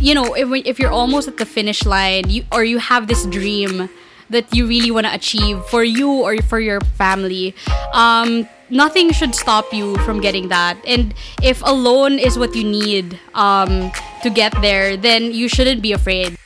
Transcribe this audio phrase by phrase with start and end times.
[0.00, 3.24] You know if, if you're almost at the finish line you or you have this
[3.26, 3.88] dream
[4.30, 7.54] that you really want to achieve for you or for your family
[7.92, 10.76] um, nothing should stop you from getting that.
[10.86, 13.92] And if a loan is what you need um,
[14.22, 16.36] to get there then you shouldn't be afraid.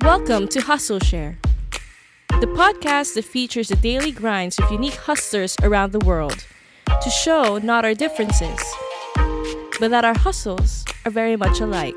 [0.00, 1.38] Welcome to Hustle Share,
[2.40, 6.44] the podcast that features the daily grinds of unique hustlers around the world
[7.00, 8.60] to show not our differences,
[9.80, 11.94] but that our hustles are very much alike.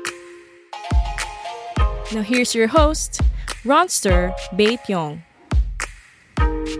[2.12, 3.20] Now, here's your host,
[3.64, 5.22] Ronster Bae Pyong.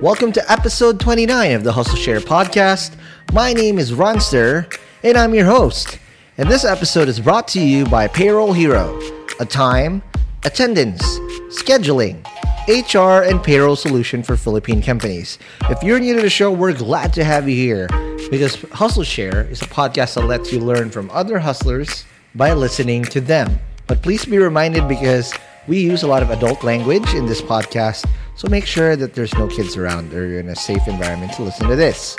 [0.00, 2.94] Welcome to episode 29 of the Hustle Share podcast.
[3.32, 5.98] My name is Ronster, and I'm your host.
[6.38, 8.98] And this episode is brought to you by Payroll Hero,
[9.40, 10.02] a time,
[10.44, 11.02] attendance,
[11.48, 12.24] scheduling,
[12.68, 15.38] HR, and payroll solution for Philippine companies.
[15.70, 17.88] If you're new to the show, we're glad to have you here
[18.31, 22.04] because Hustle Share is a podcast that lets you learn from other hustlers
[22.34, 23.59] by listening to them.
[23.87, 25.32] But please be reminded because
[25.69, 28.04] we use a lot of adult language in this podcast,
[28.36, 31.42] so make sure that there's no kids around or you're in a safe environment to
[31.42, 32.16] listen to this.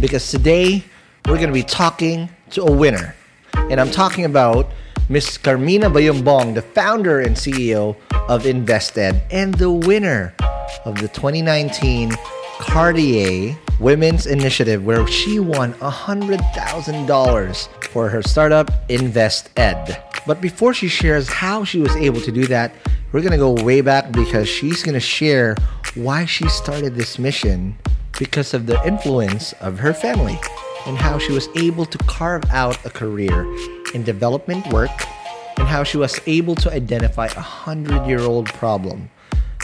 [0.00, 0.84] Because today
[1.26, 3.14] we're going to be talking to a winner.
[3.54, 4.70] And I'm talking about
[5.08, 7.96] Miss Carmina Bayombong, the founder and CEO
[8.28, 10.34] of InvestEd and the winner
[10.84, 12.12] of the 2019
[12.58, 20.02] Cartier Women's Initiative, where she won $100,000 for her startup Invest Ed.
[20.26, 22.74] But before she shares how she was able to do that,
[23.12, 25.56] we're gonna go way back because she's gonna share
[25.94, 27.76] why she started this mission
[28.18, 30.38] because of the influence of her family
[30.86, 33.46] and how she was able to carve out a career
[33.94, 34.90] in development work
[35.56, 39.08] and how she was able to identify a hundred year old problem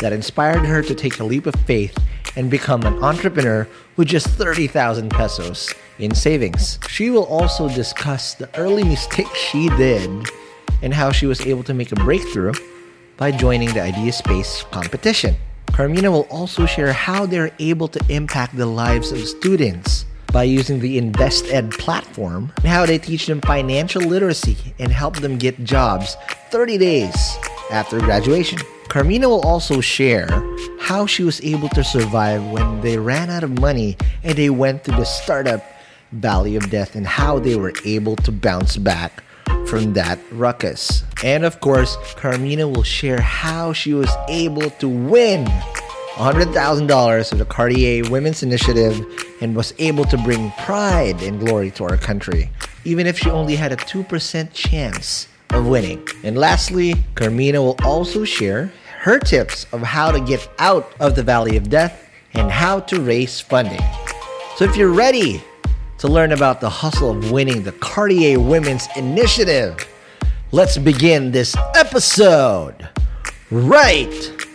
[0.01, 1.97] that inspired her to take a leap of faith
[2.37, 6.79] and become an entrepreneur with just 30,000 pesos in savings.
[6.89, 10.11] She will also discuss the early mistakes she did
[10.83, 12.53] and how she was able to make a breakthrough
[13.17, 15.37] by joining the Idea Space competition.
[15.73, 20.81] Carmina will also share how they're able to impact the lives of students by using
[20.81, 26.17] the InvestEd platform and how they teach them financial literacy and help them get jobs
[26.51, 27.39] 30 days
[27.71, 28.59] after graduation.
[28.95, 30.29] Carmina will also share
[30.79, 34.85] how she was able to survive when they ran out of money and they went
[34.85, 35.65] through the startup
[36.13, 39.25] valley of death and how they were able to bounce back
[39.67, 41.03] from that ruckus.
[41.25, 45.45] And of course, Carmina will share how she was able to win
[46.15, 49.05] $100,000 of the Cartier Women's Initiative
[49.41, 52.49] and was able to bring pride and glory to our country,
[52.85, 56.07] even if she only had a 2% chance of winning.
[56.23, 58.73] And lastly, Carmina will also share
[59.05, 63.03] her tips of how to get out of the valley of death and how to
[63.03, 63.83] raise funding.
[64.57, 65.45] So if you're ready
[65.99, 69.77] to learn about the hustle of winning the Cartier Women's Initiative,
[70.53, 72.89] let's begin this episode
[73.51, 74.47] right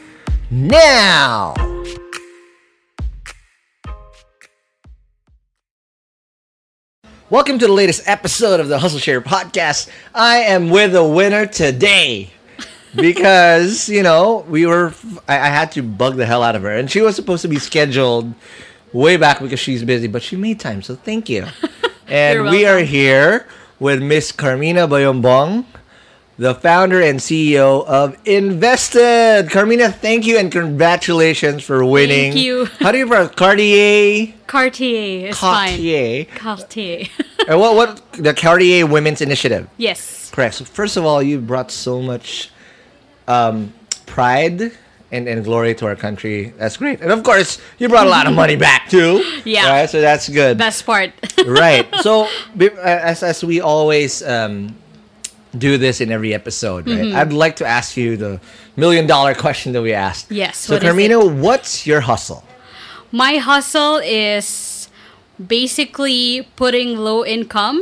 [0.49, 1.53] now.
[7.29, 9.91] Welcome to the latest episode of the Hustle Share podcast.
[10.15, 12.31] I am with a winner today
[12.95, 14.93] because, you know, we were,
[15.27, 16.71] I, I had to bug the hell out of her.
[16.71, 18.33] And she was supposed to be scheduled
[18.93, 20.81] way back because she's busy, but she made time.
[20.81, 21.45] So thank you.
[22.11, 23.45] And we are here
[23.79, 25.63] with Miss Carmina Bayombong,
[26.39, 29.51] the founder and CEO of InvestEd.
[29.51, 32.31] Carmina, thank you and congratulations for winning.
[32.31, 32.65] Thank you.
[32.79, 34.33] How do you pronounce Cartier?
[34.47, 35.69] Cartier is fine.
[35.69, 36.25] Cartier.
[36.33, 37.05] Cartier.
[37.47, 39.69] And what what the Cartier Women's Initiative?
[39.77, 40.31] yes.
[40.31, 40.55] Correct.
[40.55, 42.49] So first of all, you brought so much
[43.29, 43.71] um,
[44.05, 44.73] pride
[45.11, 46.53] and, and glory to our country.
[46.57, 47.01] That's great.
[47.01, 49.23] And of course, you brought a lot of money back too.
[49.45, 49.69] Yeah.
[49.71, 49.89] Right.
[49.89, 50.57] So that's good.
[50.57, 51.11] Best part.
[51.47, 51.87] right.
[52.01, 52.27] So
[52.83, 54.75] as as we always um,
[55.57, 56.99] do this in every episode, right?
[57.05, 57.17] Mm-hmm.
[57.17, 58.39] I'd like to ask you the
[58.75, 60.29] million dollar question that we asked.
[60.31, 62.43] Yes, So what is Carmina, what's your hustle?
[63.11, 64.89] My hustle is
[65.41, 67.81] basically putting low income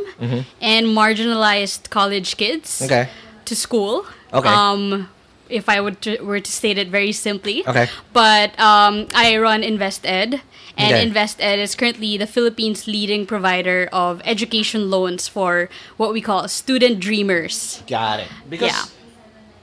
[0.61, 2.85] and marginalized college kids Mm-hmm.
[2.93, 3.09] Okay.
[3.45, 4.05] to school.
[4.31, 4.47] Okay.
[4.47, 5.09] Um,
[5.49, 7.67] if I would to, were to state it very simply.
[7.67, 7.87] Okay.
[8.13, 10.41] But um, I run InvestEd,
[10.77, 11.05] and Okay.
[11.09, 16.99] InvestEd is currently the Philippines' leading provider of education loans for what we call student
[16.99, 17.83] dreamers.
[17.87, 18.27] Got it.
[18.49, 18.85] Because Yeah.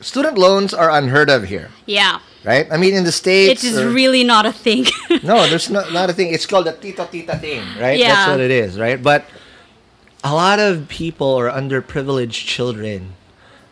[0.00, 2.18] student loans are unheard of here, Yeah.
[2.44, 2.66] right?
[2.70, 4.86] I mean, in the states, It is or- really not a thing.
[5.22, 6.32] No, there's not, not a thing.
[6.34, 7.98] It's called the tita tita thing, right?
[8.00, 9.00] That's what it is, right?
[9.02, 9.24] But
[10.22, 13.14] a lot of people or underprivileged children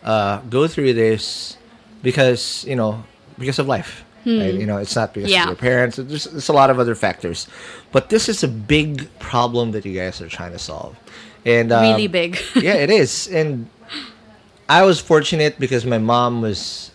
[0.04, 1.56] uh, go through this
[2.02, 3.02] because you know
[3.38, 4.04] because of life.
[4.24, 4.54] Right?
[4.54, 5.34] You know, it's not because Hmm.
[5.34, 5.42] Yeah.
[5.42, 5.96] of your parents.
[5.96, 7.48] There's, there's a lot of other factors,
[7.90, 10.94] but this is a big problem that you guys are trying to solve,
[11.44, 12.38] and um, really big.
[12.54, 13.26] yeah, it is.
[13.26, 13.68] And
[14.68, 16.92] I was fortunate because my mom was,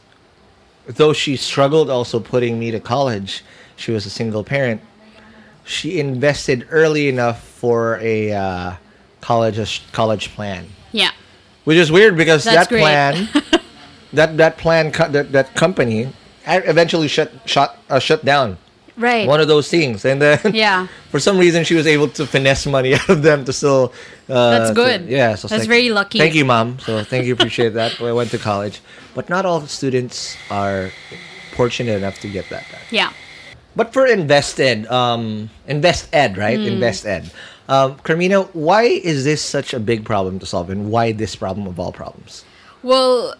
[0.87, 3.43] though she struggled also putting me to college,
[3.75, 4.79] she was a single parent.
[5.65, 8.73] She invested early enough for a uh,
[9.19, 11.11] college a college plan, yeah.
[11.65, 12.79] which is weird because That's that great.
[12.83, 13.27] plan,
[14.13, 16.09] that that plan, co- that that company,
[16.45, 18.57] eventually shut shut uh, shut down.
[18.97, 19.27] Right.
[19.27, 20.87] One of those things, and then Yeah.
[21.11, 23.93] for some reason she was able to finesse money out of them to still.
[24.27, 25.05] Uh, That's to- good.
[25.07, 26.17] yeah, so That's very lucky.
[26.17, 26.79] Thank you, mom.
[26.79, 28.01] So thank you, appreciate that.
[28.01, 28.81] I went to college,
[29.13, 30.89] but not all students are
[31.55, 32.65] fortunate enough to get that.
[32.71, 32.81] done.
[32.89, 33.13] yeah.
[33.75, 36.57] But for invested, um, invest ed, right?
[36.57, 36.65] Hmm.
[36.65, 37.29] Invest ed.
[37.69, 41.67] Um, Carmina, why is this such a big problem to solve, and why this problem
[41.67, 42.43] of all problems?
[42.81, 43.35] Well,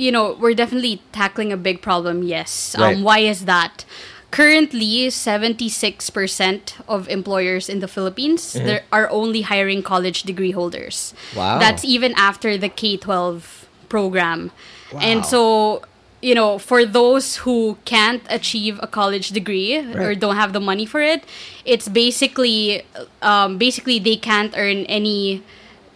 [0.00, 2.74] you know, we're definitely tackling a big problem, yes.
[2.74, 2.98] Um, Right.
[2.98, 3.84] Why is that?
[4.30, 11.12] Currently, 76% of employers in the Philippines there are only hiring college degree holders.
[11.36, 11.58] Wow.
[11.58, 14.52] That's even after the K 12 program.
[14.92, 15.00] Wow.
[15.02, 15.82] And so,
[16.22, 20.86] you know, for those who can't achieve a college degree or don't have the money
[20.86, 21.24] for it,
[21.64, 22.82] it's basically
[23.22, 25.42] um, basically they can't earn any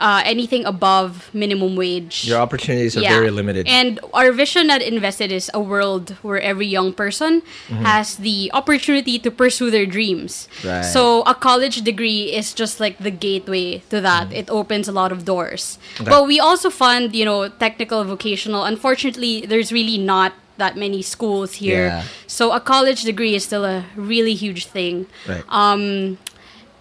[0.00, 2.24] uh, anything above minimum wage.
[2.26, 3.66] Your opportunities are very limited.
[3.68, 9.18] And our vision at InvestEd is a world where every young person has the opportunity
[9.18, 10.48] to pursue their dreams.
[10.58, 10.68] Mm-hmm.
[10.68, 10.82] Right.
[10.82, 14.32] So a college degree is just like the gateway to that.
[14.32, 15.78] It opens a lot of doors.
[15.94, 16.02] Mm-hmm.
[16.02, 16.10] Okay.
[16.10, 18.64] But we also fund, you know, technical, vocational.
[18.64, 21.86] Unfortunately, there's really not that many schools here.
[21.86, 22.04] Yeah.
[22.26, 25.06] So a college degree is still a really huge thing.
[25.26, 25.42] Right.
[25.48, 26.18] Um,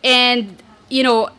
[0.04, 1.30] and you know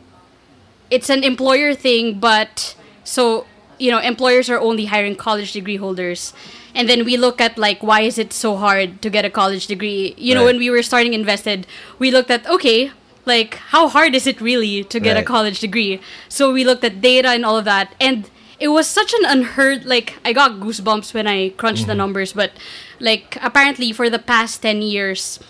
[0.90, 3.46] it's an employer thing but so
[3.78, 6.32] you know employers are only hiring college degree holders.
[6.76, 9.66] And then we look at like why is it so hard to get a college
[9.66, 10.14] degree?
[10.16, 11.64] You know when we were starting InvestEd
[11.98, 12.90] we looked at okay
[13.26, 16.00] like how hard is it really to get a college degree?
[16.28, 17.94] So we looked at data and all of that.
[18.00, 18.28] And
[18.60, 21.88] it was such an unheard like i got goosebumps when i crunched Mm-hmm.
[21.90, 22.52] the numbers but
[23.00, 25.40] like apparently for the past 10 years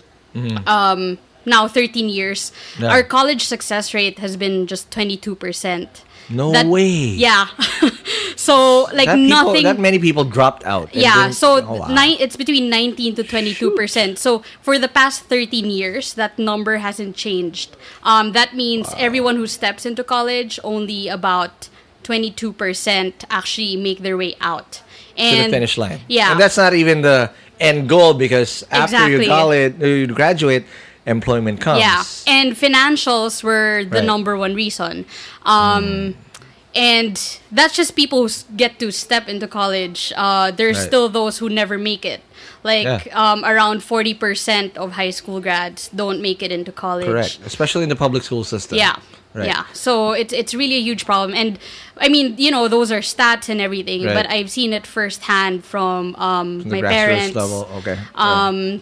[0.65, 2.51] um now 13 years.
[2.79, 2.89] Yeah.
[2.91, 5.87] our college success rate has been just 22%
[6.29, 6.89] No That- way.
[7.15, 7.47] yeah
[8.35, 10.89] so like that people, nothing that many people dropped out.
[10.93, 11.87] yeah then- so oh, wow.
[11.87, 16.77] nine it's between 19 to 22 percent so for the past 13 years that number
[16.77, 21.69] hasn't changed um, that means everyone who steps into college only about
[22.03, 24.81] 22 percent actually make their way out
[25.17, 26.01] to the finish line.
[26.07, 30.65] yeah and that's not even the end goal because after you college, you graduate,
[31.05, 31.79] employment comes.
[31.79, 34.05] Yeah, and financials were the Right.
[34.05, 35.05] number one reason.
[35.43, 36.15] Um,
[36.73, 40.11] and that's just people who get to step into college.
[40.15, 40.87] Uh, there's Right.
[40.87, 42.21] still those who never make it.
[42.63, 43.13] Like Yeah.
[43.31, 47.05] um, around forty percent of high school grads don't make it into college.
[47.05, 47.39] Correct.
[47.45, 48.77] Especially in the public school system.
[48.77, 48.95] Yeah.
[49.35, 49.47] Right.
[49.47, 49.63] Yeah.
[49.73, 51.37] So it's it's really a huge problem.
[51.37, 51.59] And
[52.01, 54.15] I mean, you know, those are stats and everything, Right.
[54.15, 57.35] but I've seen it firsthand from um From the my parents.
[57.35, 57.69] level.
[57.77, 57.97] Okay.
[58.15, 58.81] Um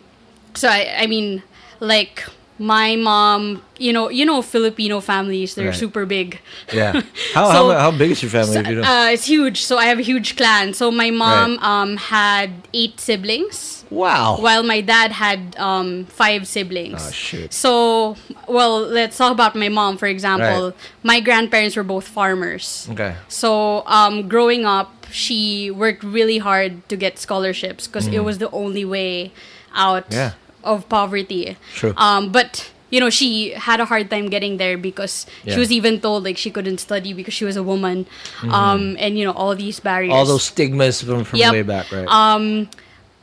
[0.55, 1.43] so I I mean
[1.83, 2.23] like
[2.59, 5.75] my mom, you know, you know Filipino families, they're Right.
[5.85, 6.39] super big.
[6.71, 6.93] yeah.
[7.33, 8.57] How, So- how, how big is your family?
[8.57, 8.85] if you don't?
[8.85, 9.61] Uh, it's huge.
[9.63, 10.73] So I have a huge clan.
[10.73, 11.65] So my mom Right.
[11.65, 14.37] um had 8 siblings wow.
[14.39, 17.01] while my dad had um, five siblings.
[17.03, 17.51] Oh, shit.
[17.51, 18.15] So,
[18.47, 20.65] well, let's talk about my mom, for example.
[20.71, 20.75] Right.
[21.01, 22.87] My grandparents were both farmers.
[22.91, 23.15] Okay.
[23.27, 28.49] So, um, growing up, she worked really hard to get scholarships because it was the
[28.51, 29.31] only way
[29.75, 30.13] out Mm.
[30.21, 30.31] Yeah.
[30.63, 31.57] Of poverty.
[31.75, 31.93] True.
[31.97, 35.55] Um, but you know, she had a hard time getting there because Yeah.
[35.55, 38.05] she was even told like she couldn't study because she was a woman,
[38.49, 40.11] um, and you know all these barriers.
[40.11, 40.17] Mm-hmm.
[40.19, 41.51] All those stigmas from, from Yep.
[41.53, 42.05] way back, right?
[42.07, 42.69] Um,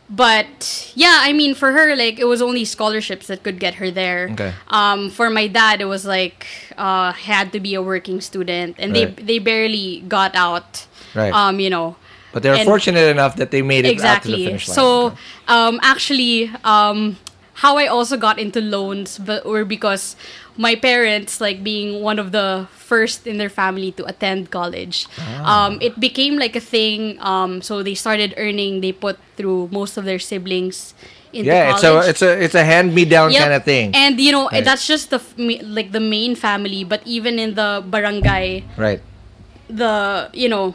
[0.09, 3.92] but yeah, I mean, for her, like it was only scholarships that could get her
[3.92, 4.30] there.
[4.32, 4.52] Okay.
[4.68, 8.92] Um, for my dad, it was like uh, had to be a working student, and
[8.92, 9.14] Right.
[9.16, 10.87] they they barely got out.
[11.14, 11.32] Right.
[11.32, 11.94] Um, you know.
[12.32, 14.44] but they're and- fortunate enough that they made it out to the Exactly.
[14.47, 14.75] finish line.
[14.75, 15.14] So,
[15.49, 17.18] um, actually, um,
[17.61, 20.17] how I also got into loans, but were because
[20.57, 25.69] my parents, like being one of the first in their family to attend college, Ah.
[25.69, 27.21] um, it became like a thing.
[27.21, 28.81] Um, so they started earning.
[28.81, 30.93] They put through most of their siblings
[31.33, 33.38] into yeah, it's a it's a it's a hand me down Yep.
[33.40, 33.95] kind of thing.
[33.95, 34.64] And you know Right.
[34.64, 38.99] that's just the f- like the main family, but even in the barangay, right.
[39.69, 40.75] the you know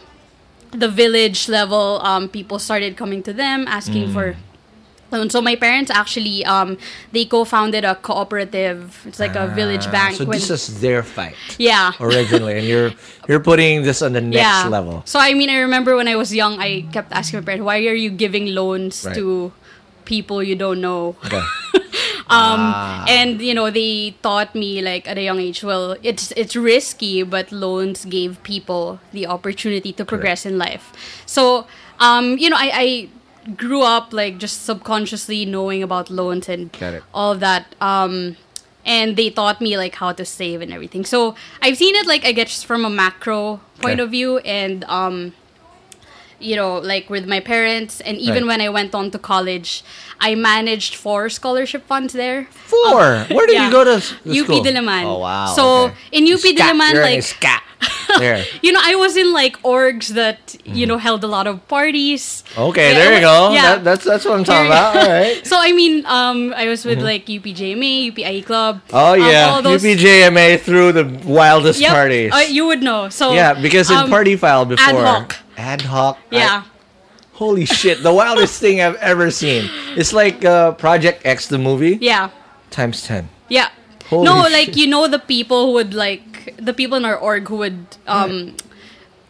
[0.71, 4.35] the village level um people started coming to them asking for
[5.11, 6.77] loans so my parents actually um
[7.11, 11.03] they co-founded a cooperative it's like a village Ah, bank So when- this is their
[11.03, 12.91] fight yeah originally, and you're
[13.29, 15.03] you're putting this on the next yeah level.
[15.05, 17.77] so i mean i remember when i was young i kept asking my parents why
[17.85, 19.15] are you giving loans Right.
[19.15, 19.53] to
[20.05, 21.41] people you don't know Okay.
[22.29, 23.05] um Ah.
[23.07, 27.21] and you know they taught me like at a young age well it's it's risky
[27.21, 30.89] but loans gave people the opportunity to progress in life
[31.25, 31.65] so
[32.01, 32.87] um you know i i
[33.55, 36.75] grew up like just subconsciously knowing about loans and
[37.13, 38.35] all of that um
[38.83, 42.25] and they taught me like how to save and everything so i've seen it like
[42.25, 44.03] i guess from a macro point Okay.
[44.03, 45.33] of view and um
[46.39, 48.59] you know, like with my parents, and even Right.
[48.59, 49.83] when I went on to college,
[50.19, 52.47] I managed four scholarship funds there.
[52.51, 53.25] Four.
[53.31, 53.65] Where did yeah.
[53.65, 54.63] you go to the UP school?
[54.63, 55.05] Diliman.
[55.05, 55.45] Oh wow.
[55.55, 55.95] So okay.
[56.11, 56.41] in UP.
[56.41, 57.23] Diliman, You're in a like.
[58.19, 58.43] There.
[58.61, 62.43] you know, I was in like orgs that you know held a lot of parties.
[62.49, 62.61] Mm-hmm.
[62.61, 63.51] Okay, Yeah, there you go.
[63.51, 63.61] yeah.
[63.61, 64.95] That, that's that's what I'm talking about.
[64.97, 65.45] All right.
[65.45, 68.81] So I mean, um, I was with like UPJMA, UPIE Club.
[68.93, 72.31] Oh um, yeah, all those- UPJMA through the wildest Yep, parties.
[72.33, 73.09] uh, you would know.
[73.09, 75.35] So yeah, because in um, Party File before ad hoc.
[75.57, 76.17] ad hoc.
[76.31, 76.63] I- Yeah.
[77.33, 79.69] holy shit, the wildest thing I've ever seen.
[79.95, 82.29] It's like uh, Project X, the movie, yeah.
[82.71, 83.29] times ten.
[83.49, 83.69] Yeah.
[84.09, 84.51] Holy no, shit.
[84.59, 87.85] like you know the people who would like the people in our org who would
[88.07, 88.55] um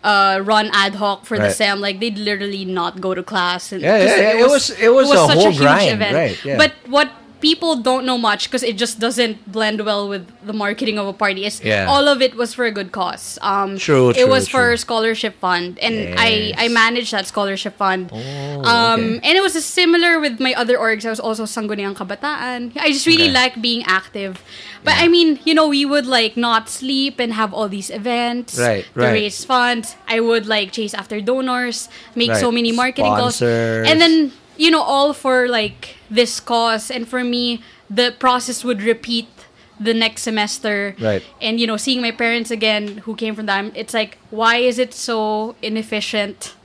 [0.04, 1.52] uh run ad hoc for the Right.
[1.56, 4.90] SEM, like they'd literally not go to class and Yeah, yeah, yeah, it was- it
[4.94, 6.58] was a whole grind, right, yeah.
[6.58, 7.10] But what
[7.46, 11.14] people don't know much because it just doesn't blend well with the marketing of a
[11.14, 11.86] party is Yeah.
[11.86, 13.38] all of it was for a good cause.
[13.46, 14.82] Um True, it true, was for true.
[14.86, 18.10] scholarship fund and I I managed that scholarship fund.
[18.10, 19.22] Oh, Um, okay.
[19.28, 21.06] and it was similar with my other orgs.
[21.06, 22.74] I was also Sangguniang Kabataan.
[22.82, 23.42] I just really Okay.
[23.42, 24.42] like being active.
[24.82, 28.58] But I mean, you know, we would like not sleep and have all these events
[28.58, 29.14] Right, to right.
[29.14, 29.94] raise funds.
[30.10, 32.42] I would like chase after donors, make Right.
[32.42, 33.42] so many marketing calls.
[33.42, 36.90] And then, you know, all for like this cause.
[36.92, 39.28] And for me, the process would repeat
[39.80, 40.96] the next semester.
[41.00, 41.24] Right.
[41.42, 44.80] And, you know, seeing my parents again who came from them, it's like, why is
[44.80, 46.56] it so inefficient?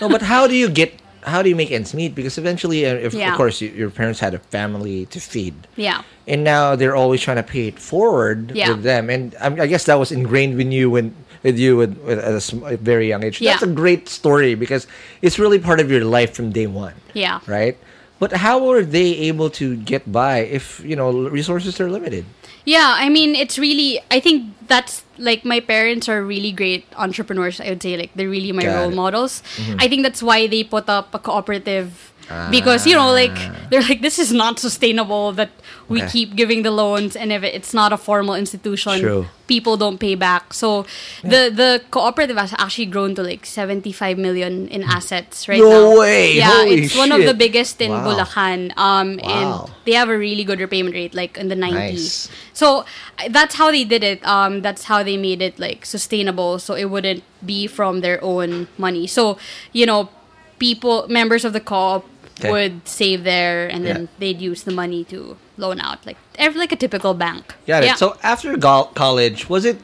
[0.00, 1.00] No, but how do you get?
[1.22, 2.14] How do you make ends meet?
[2.14, 3.30] Because eventually, uh, if Yeah.
[3.30, 6.02] of course you, your parents had a family to feed, Yeah.
[6.26, 8.70] and now they're always trying to pay it forward Yeah.
[8.70, 11.98] with them, and I, I guess that was ingrained in you when with you with,
[11.98, 13.40] with at a, a very young age.
[13.40, 13.52] Yeah.
[13.52, 14.86] That's a great story because
[15.22, 16.94] it's really part of your life from day one.
[17.14, 17.40] Yeah.
[17.46, 17.76] Right.
[18.18, 22.24] But how were they able to get by if you know resources are limited?
[22.64, 24.00] Yeah, I mean, it's really.
[24.10, 27.60] I think that's like my parents are really great entrepreneurs.
[27.60, 28.94] I would say like they're really my Got role it.
[28.94, 29.42] models.
[29.56, 29.80] Mm-hmm.
[29.80, 32.12] I think that's why they put up a cooperative
[32.50, 33.36] because you know like
[33.70, 35.50] they're like this is not sustainable that
[35.88, 36.10] we Okay.
[36.12, 39.24] keep giving the loans and if it's not a formal institution True.
[39.46, 40.84] people don't pay back so
[41.24, 45.98] the the cooperative has actually grown to like 75 million in assets right No now
[46.00, 46.36] way!
[46.36, 47.38] yeah Holy it's one of the shit.
[47.38, 48.04] biggest in Wow.
[48.04, 49.32] Bulacan um Wow.
[49.32, 49.48] and
[49.86, 52.28] they have a really good repayment rate like in the 90s Nice.
[52.52, 52.84] so
[53.30, 56.92] that's how they did it um that's how they made it like sustainable so it
[56.92, 59.38] wouldn't be from their own money so
[59.72, 60.10] you know
[60.58, 62.04] people members of the co-op
[62.40, 62.50] Okay.
[62.50, 64.08] would save there and then Yeah.
[64.18, 67.86] they'd use the money to loan out like every like a typical bank Got it.
[67.86, 67.94] Yeah.
[67.94, 69.78] So after gol- college, was it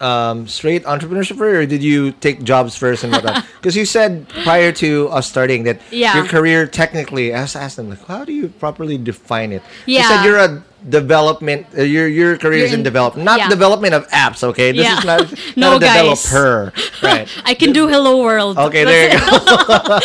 [0.00, 3.44] um, straight entrepreneurship or did you take jobs first and whatnot?
[3.60, 6.16] Because you said prior to us starting that Yeah.
[6.16, 9.62] your career technically, I was asked them like, how do you properly define it?
[9.86, 11.66] You said you're a development.
[11.76, 13.48] Uh, your your career is in, in- development, not yeah.
[13.52, 14.40] development of apps.
[14.42, 14.98] Okay, this Yeah.
[14.98, 15.20] is not,
[15.56, 16.22] No, not a guys.
[16.24, 16.72] developer.
[17.04, 17.28] Right.
[17.44, 20.00] i can do hello world Okay, there you go.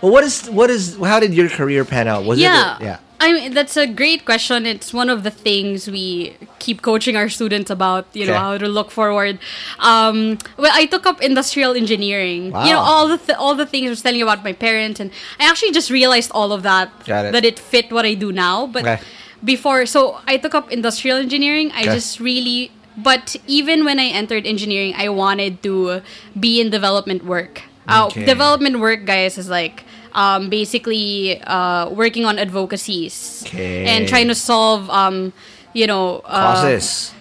[0.00, 2.24] Well, what is what is how did your career pan out?
[2.24, 2.76] Was yeah.
[2.76, 2.82] it?
[2.82, 2.98] Yeah.
[3.20, 4.64] I mean, that's a great question.
[4.64, 8.38] It's one of the things we keep coaching our students about, you know, Okay.
[8.40, 9.40] how to look forward.
[9.80, 12.54] Um, well, I took up industrial engineering.
[12.54, 15.00] You know, all the th- all the things I was telling you about my parents,
[15.00, 17.32] and I actually just realized all of that Got it.
[17.32, 18.68] that it fit what I do now.
[18.68, 18.98] But Okay.
[19.42, 21.72] before, so I took up industrial engineering.
[21.74, 21.94] I Okay.
[21.98, 26.02] just really, but even when I entered engineering, I wanted to
[26.38, 27.62] be in development work.
[27.88, 33.84] Uh, Development work, guys, is like um, basically uh, working on advocacies Okay.
[33.86, 35.32] and trying to solve, um,
[35.74, 37.12] you know, uh, Causes.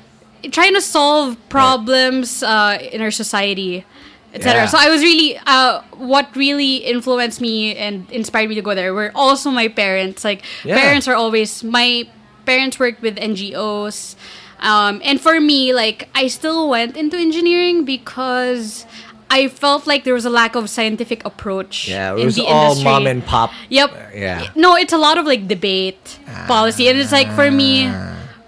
[0.51, 3.86] trying to solve problems uh, in our society,
[4.34, 4.53] etc.
[4.62, 4.65] Yeah.
[4.67, 8.94] So I was really, uh, what really influenced me and inspired me to go there
[8.94, 10.24] were also my parents.
[10.24, 10.75] Like Yeah.
[10.79, 12.08] parents are always my
[12.46, 14.15] parents worked with NGOs.
[14.60, 18.88] Um, and for me, like I still went into engineering because
[19.29, 21.88] I felt like there was a lack of scientific approach.
[21.88, 22.84] Yeah, it in was all industry.
[22.84, 23.51] mom and pop.
[23.69, 24.12] Yep.
[24.15, 24.50] Yeah.
[24.55, 27.91] No, it's a lot of like debate, policy, and it's like for me,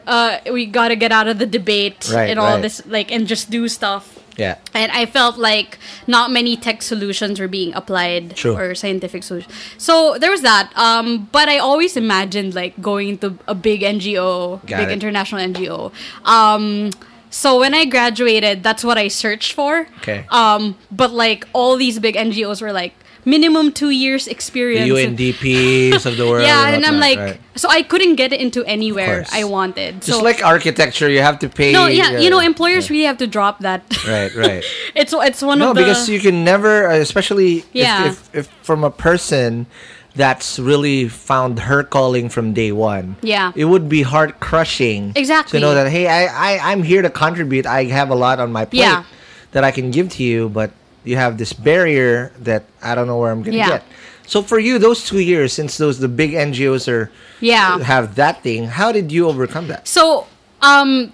[0.07, 2.15] uh, we gotta get out of the debate Ah.
[2.15, 2.62] Right, and all right.
[2.62, 4.15] this, like, and just do stuff.
[4.38, 4.55] Yeah.
[4.74, 8.55] And I felt like not many tech solutions were being applied True.
[8.55, 9.51] or scientific solutions.
[9.77, 10.71] So there was that.
[10.77, 14.91] Um, but I always imagined like going to a big NGO, Got big it.
[14.93, 15.91] international NGO.
[16.24, 16.91] Um,
[17.29, 19.88] so when I graduated, that's what I searched for.
[20.00, 20.25] Okay.
[20.29, 22.93] Um, but like all these big NGOs were like
[23.25, 24.89] minimum two years The experience.
[24.89, 26.43] UNDPs of the world.
[26.45, 27.41] yeah, and I'm like, right.
[27.55, 29.25] so I couldn't get it into anywhere.
[29.31, 30.01] I wanted.
[30.01, 31.71] just so like architecture, you have to pay.
[31.71, 33.83] no, yeah, you know, employers really have to drop that.
[34.07, 34.63] Right, right.
[34.95, 38.08] it's it's one no, of the No, because you can never, especially Yeah.
[38.08, 39.67] if, if, if from a person
[40.15, 43.15] that's really found her calling from day one.
[43.22, 43.52] Yeah.
[43.56, 45.13] It would be heart crushing.
[45.15, 45.60] Exactly.
[45.60, 46.26] To know that, hey, I,
[46.58, 47.65] I, I'm here to contribute.
[47.65, 49.04] I have a lot on my plate Yeah.
[49.52, 50.72] that I can give to you, but
[51.04, 53.69] you have this barrier that I don't know where I'm going to Yeah.
[53.69, 53.84] get.
[54.28, 57.80] So for you, those two years, since those the big NGOs are Yeah.
[57.80, 59.88] have that thing, how did you overcome that?
[59.88, 60.28] So,
[60.62, 61.12] um,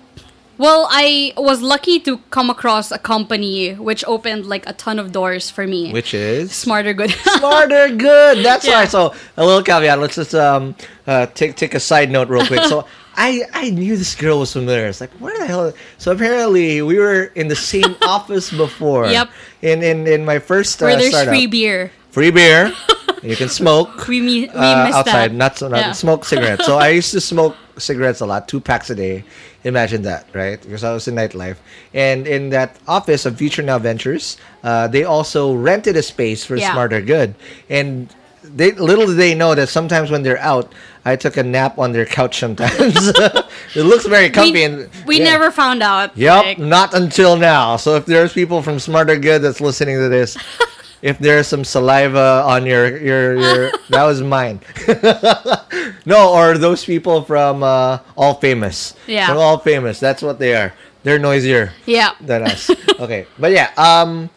[0.58, 5.12] well, I was lucky to come across a company which opened like a ton of
[5.12, 5.92] doors for me.
[5.92, 7.12] Which is Smarter Good.
[7.40, 8.44] smarter good.
[8.46, 8.82] That's Yeah.
[8.82, 8.86] why.
[8.86, 10.00] So a little caveat.
[10.00, 10.76] Let's just um
[11.08, 12.64] uh, take take a side note real quick.
[12.66, 12.86] So
[13.18, 14.88] I I knew this girl was familiar.
[14.88, 15.74] It's like where the hell?
[15.98, 19.08] So apparently we were in the same office before.
[19.08, 19.30] Yep.
[19.62, 21.32] In in in my first uh, Where there's startup.
[21.34, 21.92] free beer.
[22.12, 22.72] Free beer.
[23.24, 24.08] you can smoke.
[24.08, 25.34] We we uh, outside, that.
[25.36, 25.92] not so not Yeah.
[25.92, 26.66] smoke cigarettes.
[26.66, 29.24] so I used to smoke cigarettes a lot, two packs a day.
[29.64, 30.62] Imagine that, right?
[30.62, 31.58] Because I was in nightlife,
[31.94, 36.56] and in that office of Future Now Ventures, uh, they also rented a space for
[36.56, 36.72] Yeah.
[36.74, 37.36] Smarter Good,
[37.70, 40.72] and they little did they know that sometimes when they're out,
[41.04, 42.38] I took a nap on their couch.
[42.40, 42.72] Sometimes
[43.76, 45.24] it looks very comfy, We, and we yeah.
[45.24, 46.16] never found out.
[46.16, 47.78] Yep, like- not until now.
[47.78, 50.38] So if there's people from Smarter Good that's listening to this,
[51.02, 54.60] if there's some saliva on your your your that was mine.
[56.06, 58.96] no, or those people from uh, All Famous.
[59.08, 59.28] Yeah.
[59.28, 60.00] From All Famous.
[60.00, 60.74] That's what they are.
[61.04, 62.14] They're noisier yeah.
[62.20, 62.70] than us.
[63.00, 63.72] okay, but yeah.
[63.78, 64.30] Um,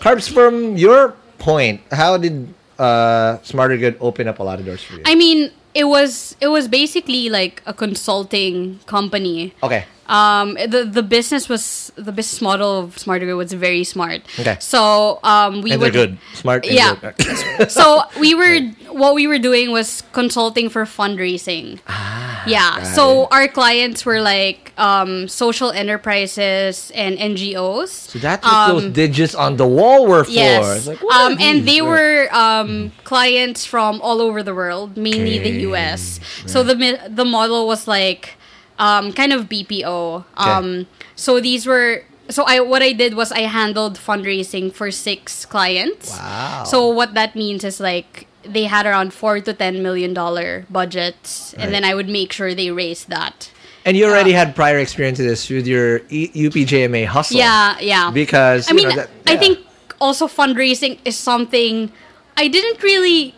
[0.00, 1.82] carbs from your point.
[1.92, 5.02] How did uh Smarter Good open up a lot of doors for you?
[5.04, 9.52] I mean, it was it was basically like a consulting company.
[9.62, 9.84] okay.
[10.08, 14.22] Um, the the business was the business model of Smarter Good was very smart.
[14.38, 14.56] Okay.
[14.60, 16.18] So um, we And they're good.
[16.34, 16.66] Smart.
[16.66, 16.94] Yeah.
[17.68, 18.60] so we were
[18.92, 21.80] what we were doing was consulting for fundraising.
[21.88, 22.82] Ah, yeah.
[22.82, 23.28] So it.
[23.32, 27.88] our clients were like um, social enterprises and NGOs.
[27.88, 30.30] So that's what those digits on the wall were for.
[30.30, 30.86] Yes.
[30.86, 31.88] Like, um, and they Right.
[31.88, 35.50] were um, clients from all over the world, mainly Okay.
[35.52, 36.20] the US.
[36.46, 36.76] So the
[37.08, 38.36] the model was like
[38.78, 40.24] um, kind of BPO.
[40.36, 45.44] Um, so these were so I what I did was I handled fundraising for six
[45.44, 46.10] clients.
[46.10, 46.64] Wow.
[46.64, 51.54] So what that means is like they had around four to ten million dollar budgets,
[51.54, 53.50] and then I would make sure they raised that.
[53.84, 57.38] And you already had prior experience with this with your e- UPJMA hustle.
[57.38, 58.10] Yeah, yeah.
[58.10, 59.60] Because I mean, know, that- I think
[60.00, 61.92] also fundraising is something
[62.36, 63.34] I didn't really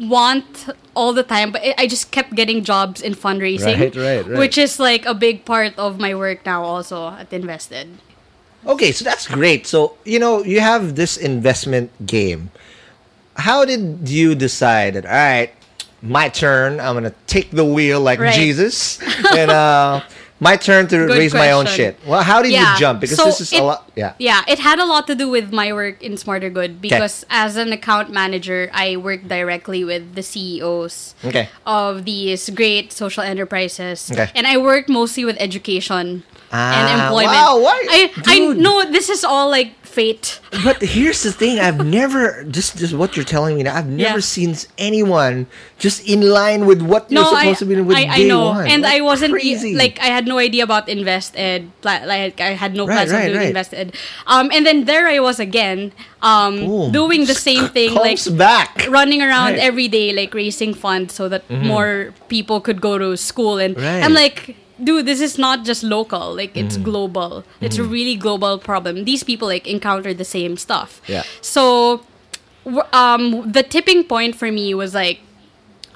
[0.00, 4.26] want all the time, but I- I just kept getting jobs in fundraising, Right, right,
[4.26, 4.38] right.
[4.38, 6.62] which is like a big part of my work now.
[6.64, 7.88] Also at InvestEd.
[8.66, 9.66] Okay, so that's great.
[9.66, 12.50] So, you know, you have this investment game.
[13.36, 15.50] How did you decide that, all right,
[16.02, 18.34] my turn, I'm going to take the wheel like Right.
[18.34, 18.98] Jesus,
[19.34, 20.00] and uh,
[20.40, 21.98] my turn to Good raise my own shit?
[22.06, 23.00] Well, how did Yeah, you jump?
[23.00, 23.90] Because so this is it- a lot.
[23.96, 24.14] Yeah.
[24.18, 27.56] Yeah, it had a lot to do with my work in Smarter Good because as
[27.56, 31.48] an account manager, I work directly with the CEOs Okay.
[31.66, 34.30] of these great social enterprises, Okay.
[34.34, 37.34] and I work mostly with education and Ah, employment.
[37.36, 40.38] wow, why- I I know this is all like fate.
[40.66, 43.74] But here's the thing: I've never just just what you're telling me now.
[43.78, 44.34] I've never Yeah.
[44.36, 45.34] seen anyone
[45.84, 48.24] just in line with what you're no, I, supposed to be doing with I, day
[48.24, 48.66] I know, one.
[48.72, 49.74] and That's I wasn't crazy.
[49.74, 51.70] like I had no idea about Invest Ed.
[51.82, 53.52] Like I had no Right, plans right, of doing right.
[53.54, 53.88] Invest Ed.
[54.26, 56.92] Um, and then there I was again, um, Boom.
[56.92, 58.86] doing the same thing, like back.
[58.88, 63.58] running around every day, like raising funds so that more people could go to school.
[63.58, 66.34] And I'm like, dude, this is not just local.
[66.34, 67.44] Like it's global.
[67.60, 69.04] It's a really global problem.
[69.04, 71.00] These people like encounter the same stuff.
[71.06, 71.22] Yeah.
[71.40, 72.04] So,
[72.92, 75.20] um, the tipping point for me was like.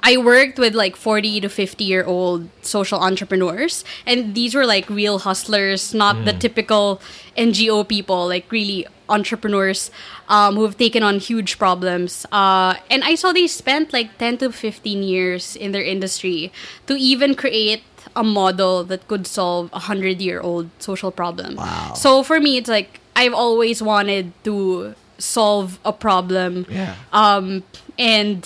[0.05, 4.89] I worked with like 40 to 50 year old social entrepreneurs, and these were like
[4.89, 6.99] real hustlers, not the typical
[7.37, 9.91] NGO people, like really entrepreneurs
[10.27, 12.25] um, who have taken on huge problems.
[12.31, 16.51] Uh, and I saw they spent like 10 to 15 years in their industry
[16.87, 17.83] to even create
[18.15, 21.55] a model that could solve a 100 year old social problem.
[21.55, 21.93] Wow.
[21.95, 26.95] So for me, it's like I've always wanted to solve a problem Yeah.
[27.13, 27.63] um
[27.97, 28.41] and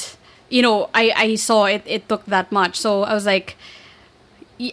[0.50, 3.56] you know i i saw it it took that much so i was like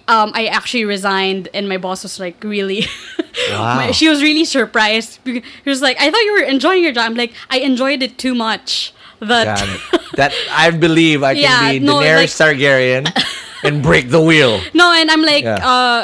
[0.08, 2.84] um i actually resigned and my boss was like really
[3.50, 3.76] Wow.
[3.76, 7.06] My- she was really surprised she was like i thought you were enjoying your job
[7.10, 9.56] i'm like i enjoyed it too much that
[10.16, 13.04] that I believe I can Yeah, be no, Daenerys like- Targaryen
[13.64, 14.60] and break the wheel.
[14.74, 15.58] no and i'm like Yeah.
[15.66, 16.00] uh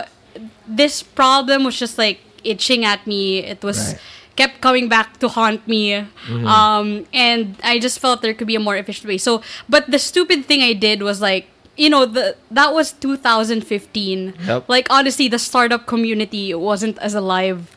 [0.67, 4.01] this problem was just like itching at me it was Right.
[4.37, 6.47] kept coming back to haunt me Mm-hmm.
[6.47, 9.99] um and i just felt there could be a more efficient way so but the
[9.99, 11.47] stupid thing i did was like
[11.77, 14.69] you know the that was 2015 Yep.
[14.69, 17.75] like honestly the startup community wasn't as alive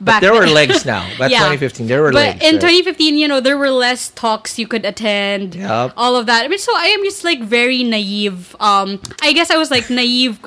[0.00, 1.08] But there were legs now.
[1.18, 1.38] By Yeah.
[1.38, 2.42] 2015, there were but legs.
[2.44, 2.60] in right?
[2.60, 5.92] 2015 you know there were less talks you could attend Yup.
[5.96, 9.50] all of that i mean so i am just like very naive um i guess
[9.50, 10.38] i was like naive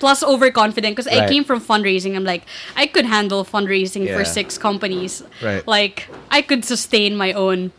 [0.00, 2.42] plus overconfident because i came from fundraising i'm like
[2.76, 5.66] i could handle fundraising for six companies Right.
[5.68, 7.70] like i could sustain my own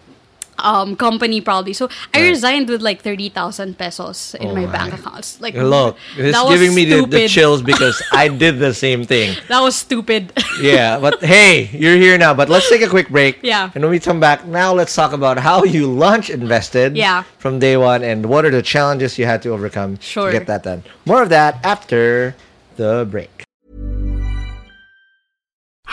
[0.59, 2.29] um company probably so i Right.
[2.29, 4.71] resigned with like 30000 pesos in Oh my my.
[4.71, 9.03] bank accounts like Look, it's giving me the, the chills because I did the same
[9.03, 9.35] thing.
[9.49, 12.33] that was stupid Yeah, but hey, you're here now.
[12.33, 13.39] But let's take a quick break.
[13.43, 13.69] Yeah.
[13.75, 17.23] And when we come back, now let's talk about how you launch InvestEd Yeah.
[17.37, 20.31] from day one and what are the challenges you had to overcome Sure.
[20.31, 20.83] to get that done.
[21.05, 22.35] More of that after
[22.77, 23.43] the break.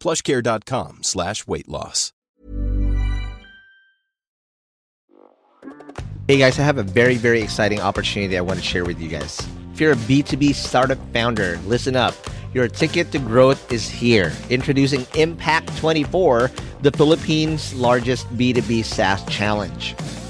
[0.00, 2.12] plushcare.com slash weight loss.
[6.28, 9.08] Hey guys, I have a very, very exciting opportunity I want to share with you
[9.08, 9.46] guys.
[9.72, 12.14] If you're a B2B startup founder, listen up.
[12.52, 14.32] Your ticket to growth is here.
[14.50, 19.94] Introducing Impact 24, the Philippines' largest B2B SaaS challenge.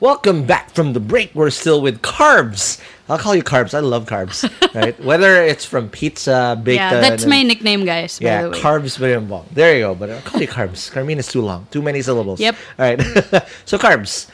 [0.00, 1.34] Welcome back from the break.
[1.34, 2.80] We're still with carbs.
[3.08, 3.74] I'll call you carbs.
[3.74, 4.48] I love carbs.
[4.74, 4.98] Right?
[5.02, 6.76] Whether it's from pizza, bacon.
[6.76, 8.20] yeah, that's and- my nickname, guys.
[8.20, 8.60] yeah, the way.
[8.60, 8.96] carbs.
[9.50, 9.94] There you go.
[9.96, 10.92] But I'll call you carbs.
[10.92, 11.66] Carmine is too long.
[11.72, 12.38] Too many syllables.
[12.38, 12.54] Yep.
[12.78, 13.00] All right.
[13.64, 14.28] so carbs.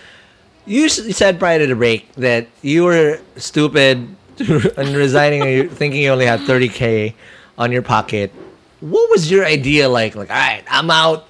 [0.66, 6.26] You said prior to the break that you were stupid and resigning thinking you only
[6.26, 7.14] had 30k
[7.56, 8.32] on your pocket.
[8.80, 10.14] What was your idea like?
[10.14, 11.26] Like, all right, I'm out.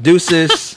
[0.00, 0.74] Deuces.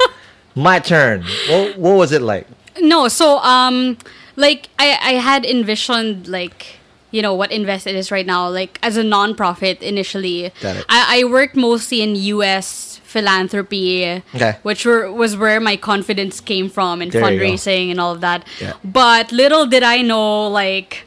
[0.56, 1.24] My turn.
[1.50, 2.48] What, what was it like?
[2.82, 3.98] No, so um
[4.36, 6.78] like I I had envisioned like
[7.12, 10.52] you know what InvestEd is right now like as a non-profit initially.
[10.64, 14.56] I I worked mostly in US philanthropy Okay.
[14.62, 18.46] which were was where my confidence came from in There fundraising and all of that.
[18.62, 18.74] Yeah.
[18.84, 21.06] But little did I know like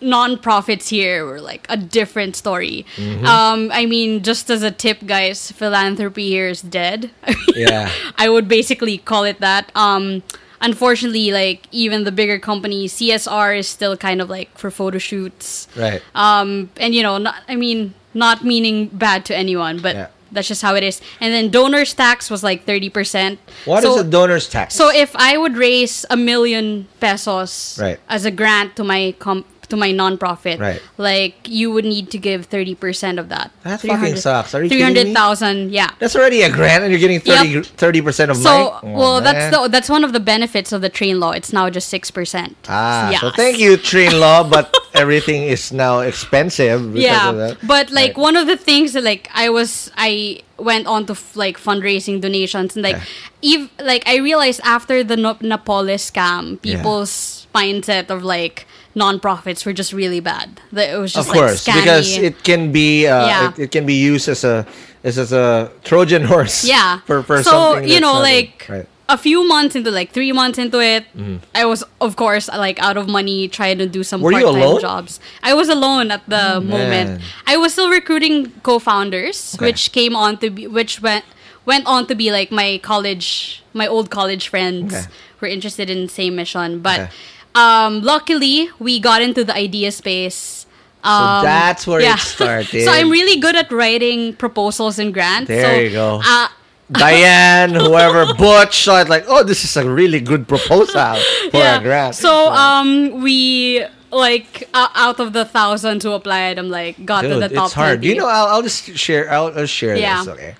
[0.00, 2.84] non-profits here were like a different story.
[2.96, 3.26] Mm-hmm.
[3.26, 7.10] Um I mean just as a tip guys, philanthropy here is dead.
[7.54, 7.90] Yeah.
[8.18, 9.70] I would basically call it that.
[9.76, 10.24] Um,
[10.64, 15.68] unfortunately, like even the bigger companies, CSR is still kind of like for photo shoots.
[15.76, 16.02] Right.
[16.14, 20.06] Um, and you know, not, I mean, not meaning bad to anyone, but Yeah.
[20.32, 21.00] that's just how it is.
[21.20, 23.38] And then donors tax was like thirty percent.
[23.64, 24.74] What is so, a donor's tax?
[24.74, 27.98] So if I would raise a million pesos Right.
[28.08, 30.80] as a grant to my com- to my nonprofit, Right.
[30.98, 33.50] like you would need to give thirty percent of that.
[33.62, 34.54] That fucking sucks.
[34.54, 35.90] Are you Three hundred thousand, yeah.
[35.98, 38.48] That's already a grant and you're getting 30 percent of So,
[38.82, 38.94] mine.
[38.94, 41.30] Oh, well, that's the, that's one of the benefits of the TRAIN law.
[41.32, 42.56] It's now just six percent.
[42.68, 47.58] Ah, so thank you, TRAIN law, but everything is now expensive because Yeah, of that.
[47.66, 48.18] but like Right.
[48.18, 52.20] one of the things that like I was I went on to f- like fundraising
[52.20, 53.00] donations and like
[53.42, 56.76] ev- like I realized after the no- Napoles scam, Yeah.
[56.76, 60.60] people's mindset of like non-profits were just really bad.
[60.72, 63.50] That it was just of course, like because it can be uh, Yeah.
[63.50, 64.66] it, it can be used as a
[65.02, 66.64] as, as a Trojan horse.
[66.64, 68.86] yeah For for so you know like right.
[69.08, 71.44] a few months into like three months into it Mm-hmm.
[71.54, 74.62] i was of course like out of money trying to do some Were part-time?
[74.62, 77.20] Oh, jobs i was alone at the moment man.
[77.46, 79.66] i was still recruiting co-founders Okay.
[79.66, 81.24] which came on to be which went
[81.66, 85.04] went on to be like my college my old college friends Okay.
[85.40, 87.10] were interested in the same mission but Okay.
[87.54, 90.66] Um luckily we got into the idea space
[91.04, 92.14] um, so that's where yeah.
[92.14, 92.84] it started.
[92.84, 95.48] so I'm really good at writing proposals and grants.
[95.48, 96.20] There so, you go.
[96.24, 96.48] Uh,
[96.92, 101.16] Diane, whoever, Butch, it like, oh, this is a really good proposal
[101.50, 102.14] for a grant.
[102.14, 107.28] So um, we like uh, out of the thousands who applied, I'm like got to
[107.28, 107.66] the top.
[107.66, 108.00] it's hard.
[108.00, 108.06] 20.
[108.06, 109.30] You know, I'll, I'll just share.
[109.30, 110.18] I'll, I'll share Yeah.
[110.18, 110.28] this.
[110.28, 110.54] Okay.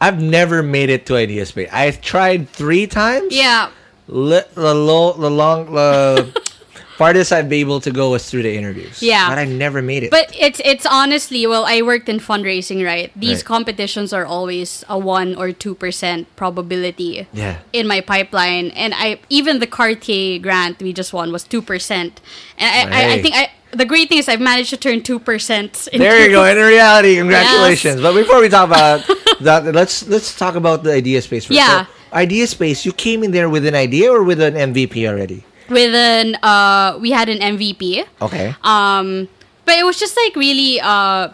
[0.00, 1.70] I've never made it to Idea Space.
[1.72, 3.34] I've tried three times.
[3.34, 3.70] Yeah.
[4.08, 6.42] Li- the low, the long, the
[6.96, 9.02] farthest I've been able to go was through the interviews.
[9.02, 9.28] Yeah.
[9.28, 10.10] but I never made it.
[10.10, 13.10] But it's it's honestly well, I worked in fundraising, right?
[13.16, 13.44] These Right.
[13.44, 17.26] competitions are always a one or two percent probability.
[17.32, 17.58] Yeah.
[17.72, 22.20] In my pipeline, and I even the Cartier grant we just won was two percent,
[22.58, 25.18] and I, I, I think I the great thing is I've managed to turn two
[25.18, 25.88] percent.
[25.92, 26.44] Into There you go.
[26.44, 28.00] In reality, congratulations.
[28.02, 29.02] But before we talk about
[29.40, 31.46] that, let's let's talk about the Idea Space.
[31.46, 31.56] First.
[31.56, 31.86] Yeah.
[31.86, 32.84] So, Idea Space.
[32.86, 35.44] You came in there with an idea or with an MVP already?
[35.68, 38.06] With an uh, we had an MVP.
[38.22, 38.54] Okay.
[38.62, 39.28] Um,
[39.64, 40.80] but it was just like really.
[40.80, 41.30] Uh,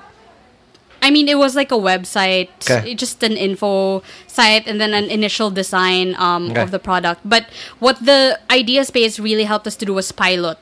[1.03, 2.95] I mean, it was like a website, Okay.
[2.95, 6.61] just an info site, and then an initial design um, Okay.
[6.61, 7.23] of the product.
[7.25, 7.47] But
[7.79, 10.61] what the idea space really helped us to do was pilot.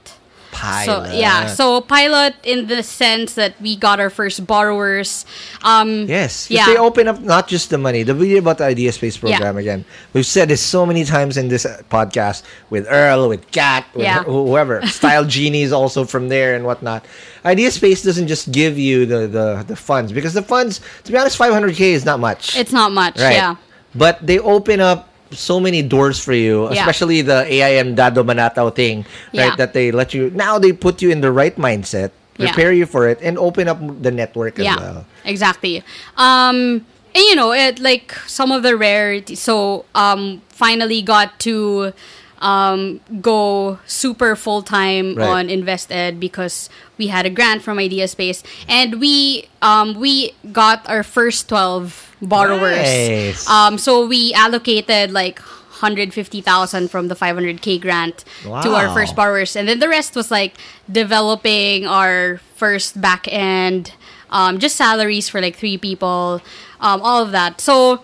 [0.51, 1.11] Pilot.
[1.11, 5.25] So yeah, so pilot in the sense that we got our first borrowers.
[5.63, 6.51] Um, Yes.
[6.51, 6.67] Yeah.
[6.67, 8.03] They open up not just the money.
[8.03, 9.37] The video about the Idea Space Yeah.
[9.39, 9.85] program again.
[10.13, 14.03] We've said this so many times in this uh, podcast with Earl, with Kat, with
[14.05, 14.23] Yeah.
[14.25, 14.85] wh- whoever.
[14.87, 17.05] Style Genies also from there and whatnot.
[17.45, 21.19] Idea Space doesn't just give you the, the, the funds because the funds, to be
[21.19, 22.57] honest, 500k is not much.
[22.57, 23.19] It's not much.
[23.19, 23.35] right.
[23.35, 23.57] Yeah.
[23.95, 26.81] But they open up so many doors for you, Yeah.
[26.81, 29.05] especially the AIM Dado Banatao thing,
[29.37, 29.53] right?
[29.53, 29.57] Yeah.
[29.57, 32.53] That they let you now they put you in the right mindset, Yeah.
[32.53, 35.05] prepare you for it, and open up the network as yeah well.
[35.25, 35.83] exactly
[36.17, 41.93] um and you know it like some of the rarity so um finally got to
[42.41, 45.27] um, go super full time Right.
[45.27, 50.87] on InvestEd because we had a grant from Idea Space, and we um, we got
[50.88, 52.76] our first twelve borrowers.
[52.78, 53.48] Nice.
[53.48, 59.68] Um, so we allocated like 150,000 from the 500k grant to our first borrowers, and
[59.68, 60.54] then the rest was like
[60.90, 63.92] developing our first back end,
[64.31, 66.42] um, just salaries for like three people,
[66.81, 67.61] um, all of that.
[67.61, 68.02] So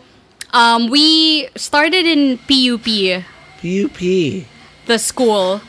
[0.52, 3.24] um, we started in PUP,
[3.60, 4.46] PUP.
[4.86, 5.60] the school.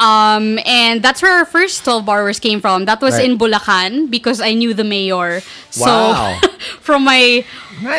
[0.00, 2.86] Um, and that's where our first 12 borrowers came from.
[2.86, 3.28] That was Right.
[3.28, 5.42] in Bulacan because I knew the mayor.
[5.76, 6.40] Wow.
[6.40, 6.48] So
[6.80, 7.44] from my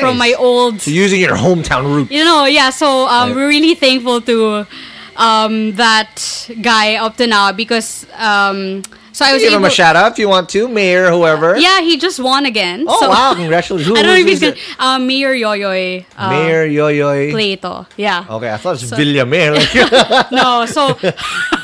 [0.01, 2.09] from my old So using your hometown route.
[2.11, 2.71] you know, yeah.
[2.71, 3.35] So um, Right.
[3.35, 4.65] we're really thankful to
[5.15, 8.81] um, that guy up to now because um,
[9.13, 11.57] so I was Give him a shout out if you want to, mayor, whoever.
[11.57, 12.85] Yeah, he just won again.
[12.87, 13.33] Oh so, wow!
[13.35, 13.85] Congratulations.
[13.87, 14.55] Who, I don't know if he's gonna.
[14.79, 16.05] Um, Mayor Yoyoy.
[16.17, 17.29] Uh, Mayor Yoyoy.
[17.31, 17.85] Plato.
[17.97, 18.25] Yeah.
[18.29, 19.51] Okay, I thought it was Villamayor.
[19.59, 20.65] Like, No.
[20.65, 20.95] So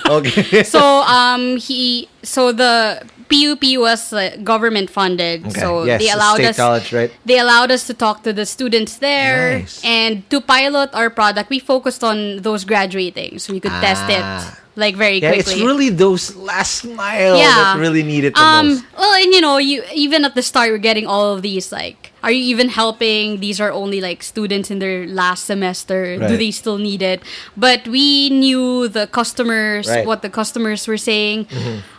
[0.10, 0.64] okay.
[0.76, 5.46] so um he so the PUP was uh, government funded.
[5.48, 6.56] Okay, So yes, they allowed us.
[6.56, 7.12] college, right?
[7.26, 9.82] They allowed us to talk to the students there Nice.
[9.84, 11.50] and to pilot our product.
[11.50, 14.56] We focused on those graduating, so we could test it Ah.
[14.78, 15.54] Like very Yeah, quickly.
[15.54, 17.74] it's really those last mile Yeah.
[17.74, 18.84] that really need it the um most.
[18.98, 22.14] well and you know you even at the start you're getting all of these like
[22.24, 26.52] are you even helping these are only like students in their last semester do they
[26.52, 27.22] still need it
[27.58, 30.00] but we knew the customers Right.
[30.00, 30.08] Mm-hmm.
[30.08, 31.48] what the customers were saying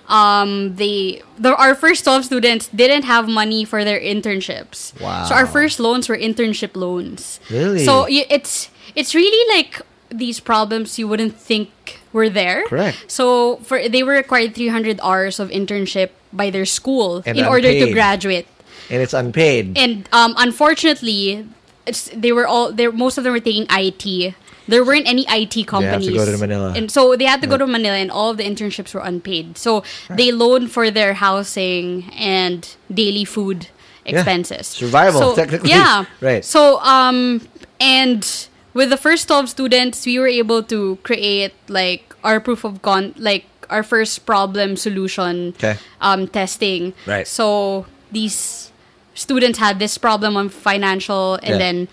[0.08, 5.24] um they the, our first 12 students didn't have money for their internships Wow.
[5.26, 7.84] so our first loans were internship loans Really?
[7.84, 12.96] so it's it's really like these problems you wouldn't think were there Correct.
[13.10, 17.72] so for they were required 300 hours of internship by their school And in order
[17.72, 18.46] to graduate.
[18.90, 19.76] And it's unpaid.
[19.76, 21.46] And um, unfortunately,
[21.86, 24.34] it's, they were all they most of them were taking IT.
[24.68, 26.12] There weren't any IT have to companies.
[26.12, 26.72] go to Manila.
[26.76, 29.56] And so they had to go to Manila and all of the internships were unpaid.
[29.56, 33.68] So they loaned for their housing and daily food
[34.04, 34.66] expenses.
[34.68, 35.70] Survival, So, technically.
[35.70, 36.04] Yeah.
[36.20, 36.44] Right.
[36.44, 37.40] So um
[37.80, 42.82] and with the first 12 students, we were able to create like our proof of
[42.82, 45.76] con like our first problem solution Okay.
[46.00, 46.94] um testing.
[47.06, 47.26] Right.
[47.26, 48.72] So these
[49.14, 51.58] students had this problem on financial and Yeah.
[51.58, 51.88] then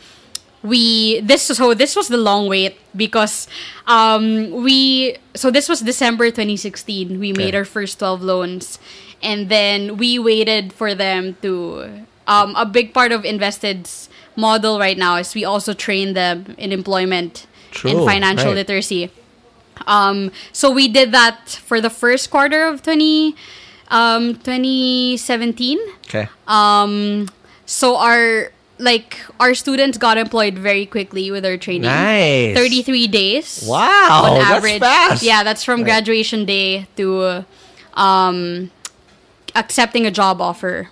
[0.63, 3.47] we this so this was the long wait because
[3.85, 8.79] um we so this was December 2016 we made our first 12 loans
[9.21, 11.85] and then we waited for them to
[12.25, 16.71] um a big part of InvestEd's model right now is we also train them in
[16.71, 17.47] employment
[17.83, 18.55] and True, financial right.
[18.55, 19.11] literacy
[19.87, 23.35] um so we did that for the first quarter of 20
[23.89, 26.27] um 2017 okay.
[26.47, 27.27] um
[27.65, 32.55] so our like our students got employed very quickly with our training Nice.
[32.57, 35.23] 33 days Wow, on that's fast.
[35.23, 37.45] yeah that's from graduation day to
[37.93, 38.71] um
[39.55, 40.89] accepting a job offer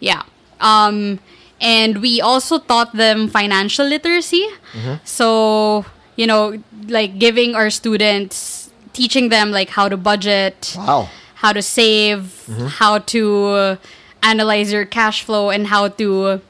[0.00, 0.22] yeah
[0.60, 1.18] um
[1.60, 4.94] and we also taught them financial literacy Mm-hmm.
[5.04, 5.84] so
[6.16, 11.08] you know like giving our students teaching them like how to budget Wow.
[11.36, 12.46] how to save,
[12.80, 13.76] how to
[14.22, 16.40] analyze your cash flow, and how to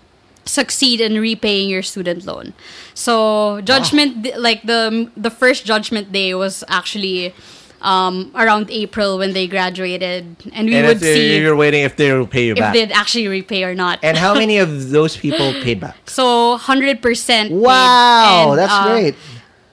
[0.44, 2.54] succeed in repaying your student loan.
[2.94, 7.34] So judgment, d- like the the first judgment day was actually
[7.82, 12.26] um, around April when they graduated, and we and would see you're waiting if they'll
[12.26, 12.74] pay you back if back.
[12.74, 13.98] they'd actually repay or not.
[14.02, 15.96] And how many of those people paid back?
[16.08, 17.52] so hundred percent.
[17.52, 19.14] Wow, that's great.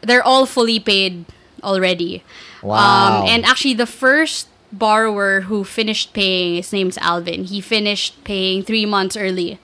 [0.01, 1.25] They're all fully paid
[1.63, 2.23] already.
[2.61, 3.21] Wow.
[3.21, 7.45] Um, and actually, the first borrower who finished paying, his name's Alvin.
[7.45, 9.59] He finished paying three months early.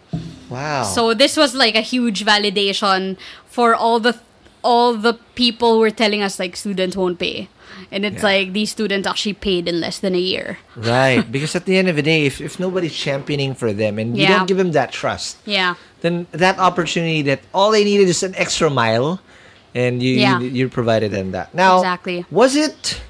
[0.50, 0.84] Wow.
[0.84, 4.20] So this was like a huge validation for all the
[4.64, 7.50] all the people who were telling us like students won't pay.
[7.92, 8.30] And it's Yeah.
[8.32, 10.60] like these students actually paid in less than a year.
[10.76, 14.18] right, because at the end of the day, if, if nobody's championing for them and
[14.18, 15.74] you don't give them that trust, Yeah.
[16.02, 19.20] then that opportunity that all they needed is an extra mile,
[19.74, 20.40] and you Yeah.
[20.40, 21.54] you, you provided them that.
[21.54, 22.26] Now, Exactly.
[22.30, 23.02] was it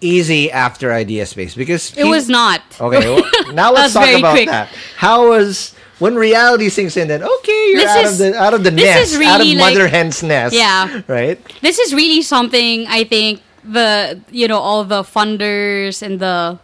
[0.00, 1.54] easy after Idea Space?
[1.54, 2.62] Because It was not.
[2.80, 4.48] Okay, well, now let's talk about quick.
[4.48, 4.68] that.
[4.96, 7.08] How was when reality sinks in?
[7.08, 9.40] Then okay, you're This out is- of the out of the this nest, is out
[9.40, 10.54] of mother like- hen's nest.
[10.54, 11.02] Yeah.
[11.06, 11.38] right.
[11.60, 16.58] this is really something I think the you know all the funders and the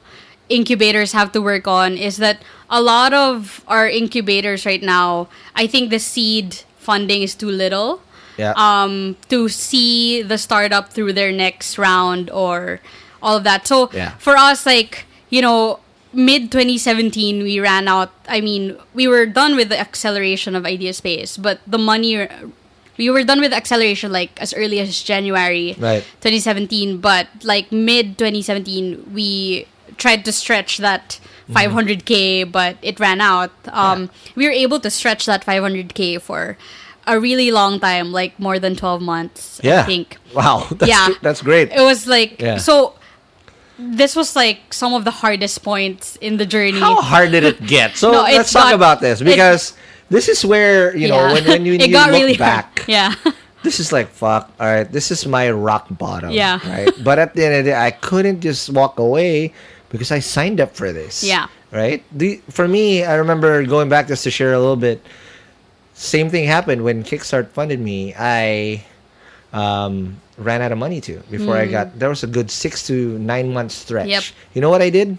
[0.49, 5.67] incubators have to work on is that a lot of our incubators right now I
[5.67, 8.01] think the seed funding is too little
[8.39, 8.53] Yeah.
[8.57, 12.81] um to see the startup through their next round or
[13.23, 14.13] all of that so Yeah.
[14.19, 15.81] for us like you know
[16.13, 20.93] mid 2017 we ran out i mean we were done with the acceleration of idea
[20.93, 22.29] space but the money
[22.99, 26.03] we were done with acceleration like as early as January Right.
[26.21, 29.67] 2017, but like mid 2017 we
[29.97, 31.79] tried to stretch that Mm-hmm.
[31.79, 33.53] 500k, but it ran out.
[33.71, 36.59] Um, We were able to stretch that 500k for
[37.07, 39.61] a really long time, like more than 12 months.
[39.63, 39.83] Yeah.
[39.83, 40.67] I think Wow.
[40.75, 41.15] That's, Yeah.
[41.23, 41.71] That's great.
[41.71, 42.59] it was like Yeah.
[42.59, 42.95] so.
[43.79, 46.81] This was like some of the hardest points in the journey.
[46.81, 47.95] How hard did it get?
[47.97, 49.75] So No, let's it's talk not- about this it- because
[50.11, 51.33] this is where you know Yeah.
[51.33, 52.39] when, when you, you look really hard.
[52.39, 52.85] back.
[52.89, 53.15] Yeah.
[53.63, 54.53] This is like fuck.
[54.61, 56.31] All right, this is my rock bottom.
[56.31, 56.61] Yeah.
[56.69, 56.91] Right.
[57.05, 59.53] But at the end of the day, I couldn't just walk away
[59.91, 61.25] because I signed up for this.
[61.25, 61.49] Yeah.
[61.73, 62.05] Right.
[62.15, 65.03] The for me, I remember going back just to share a little bit.
[65.95, 68.15] Same thing happened when Kickstart funded me.
[68.17, 68.85] I
[69.53, 71.99] um, ran out of money too before I got.
[71.99, 74.07] There was a good six to nine month stretch.
[74.07, 74.11] Mm.
[74.11, 74.25] Yep.
[74.55, 75.19] You know what I did?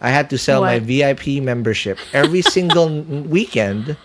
[0.00, 3.96] I had to sell my VIP membership every single weekend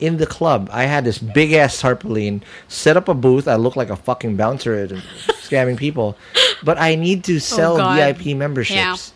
[0.00, 0.68] in the club.
[0.72, 3.46] I had this big ass tarpaulin, set up a booth.
[3.48, 4.86] I looked like a fucking bouncer
[5.42, 6.16] scamming people.
[6.62, 9.12] But I need to sell Oh, VIP memberships.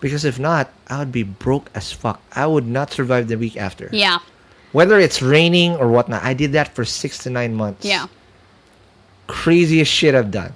[0.00, 2.20] Because if not, I would be broke as fuck.
[2.32, 3.88] I would not survive the week after.
[3.92, 4.18] yeah.
[4.72, 7.84] Whether it's raining or whatnot, I did that for six to nine months.
[7.86, 8.08] Yeah.
[9.26, 10.52] Craziest shit I've done.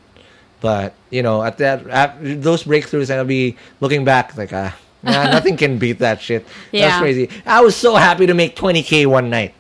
[0.61, 5.25] But, you know, at that, at those breakthroughs, I'll be looking back like, ah, nah,
[5.31, 6.45] nothing can beat that shit.
[6.71, 6.89] Yeah.
[6.89, 7.31] That's crazy.
[7.47, 9.55] I was so happy to make 20K one night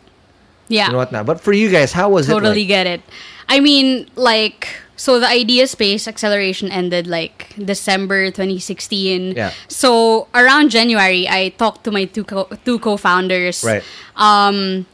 [0.70, 0.86] Yeah.
[0.88, 1.26] and whatnot.
[1.26, 2.32] But for you guys, how was it?
[2.32, 2.66] totally it?
[2.70, 3.02] get it.
[3.50, 9.34] I mean, like, so the idea space acceleration ended like December 2016.
[9.34, 9.50] Yeah.
[9.66, 13.64] So around January, I talked to my two co- two co-founders.
[13.66, 13.82] Right.
[14.14, 14.86] Um,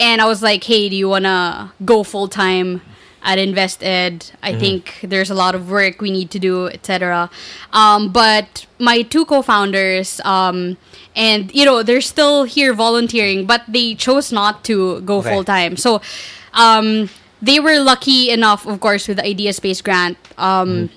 [0.00, 2.82] and I was like, "Hey, do you wanna go full time
[3.22, 4.30] at InvestEd?
[4.42, 4.60] I Mm-hmm.
[4.60, 7.30] think there's a lot of work we need to do, etc."
[7.72, 10.76] Um, but my two co-founders, um,
[11.16, 15.30] and you know, they're still here volunteering, but they chose not to go Okay.
[15.30, 15.76] full time.
[15.76, 16.00] So,
[16.54, 17.08] um,
[17.42, 20.88] they were lucky enough, of course, with the Idea Space grant, um,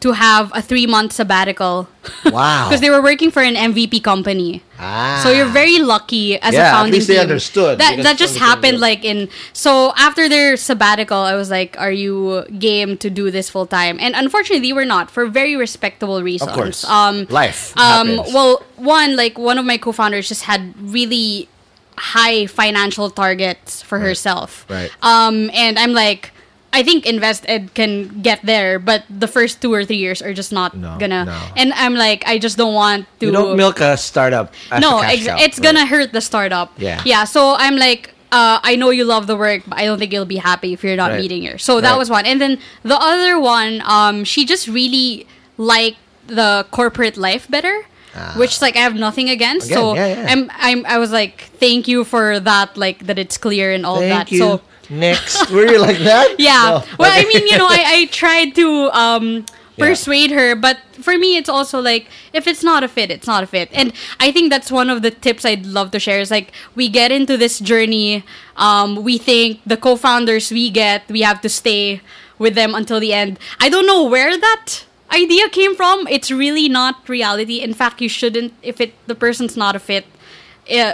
[0.00, 1.88] to have a three month sabbatical.
[2.24, 2.66] Wow.
[2.68, 4.62] Because they were working for an MVP company.
[4.78, 5.20] Ah.
[5.22, 7.22] So you're very lucky as Yeah, a at least they team.
[7.22, 11.90] understood, That that just happened like in so after their sabbatical, I was like, "Are
[11.90, 16.22] you game to do this full time?" And unfortunately, they were not for very respectable
[16.22, 16.50] reasons.
[16.50, 16.84] Of course.
[16.84, 18.34] Um, Life Um, happens.
[18.34, 21.48] well, one like one of my co-founders just had really
[21.96, 24.66] high financial targets for herself.
[24.68, 24.90] Right.
[25.02, 26.35] Um, and I'm like.
[26.72, 30.52] I think InvestEd can get there, but the first two or three years are just
[30.52, 31.24] not No, gonna.
[31.24, 31.38] no.
[31.56, 34.52] And I'm like, I just don't want to You don't milk a startup.
[34.70, 35.36] As no, a cash ex- cow.
[35.40, 35.64] it's Right.
[35.72, 36.72] gonna hurt the startup.
[36.76, 37.00] Yeah.
[37.06, 37.24] Yeah.
[37.24, 40.26] So I'm like, uh, I know you love the work, but I don't think you'll
[40.28, 41.20] be happy if you're not Right.
[41.20, 41.56] meeting her.
[41.56, 41.98] So that Right.
[41.98, 42.26] was one.
[42.26, 47.86] And then the other one, um, she just really liked the corporate life better.
[48.36, 49.66] Which like I have nothing against.
[49.66, 50.26] Again, so yeah, yeah.
[50.32, 54.00] I'm I'm I was like, thank you for that, like that it's clear and all
[54.00, 54.32] Thank that.
[54.32, 54.38] you.
[54.38, 55.50] So Next.
[55.50, 56.36] Were you like that?
[56.38, 56.80] yeah.
[56.80, 56.84] No.
[56.98, 59.44] Well, I mean, you know, I, I tried to um
[59.76, 59.86] Yeah.
[59.88, 63.42] persuade her, but for me, it's also like if it's not a fit, it's not
[63.42, 63.68] a fit.
[63.72, 66.20] And I think that's one of the tips I'd love to share.
[66.20, 68.24] Is like we get into this journey,
[68.56, 72.00] um, we think the co-founders we get, we have to stay
[72.38, 73.38] with them until the end.
[73.60, 76.06] I don't know where that idea came from.
[76.08, 77.60] It's really not reality.
[77.60, 80.06] In fact, you shouldn't if it the person's not a fit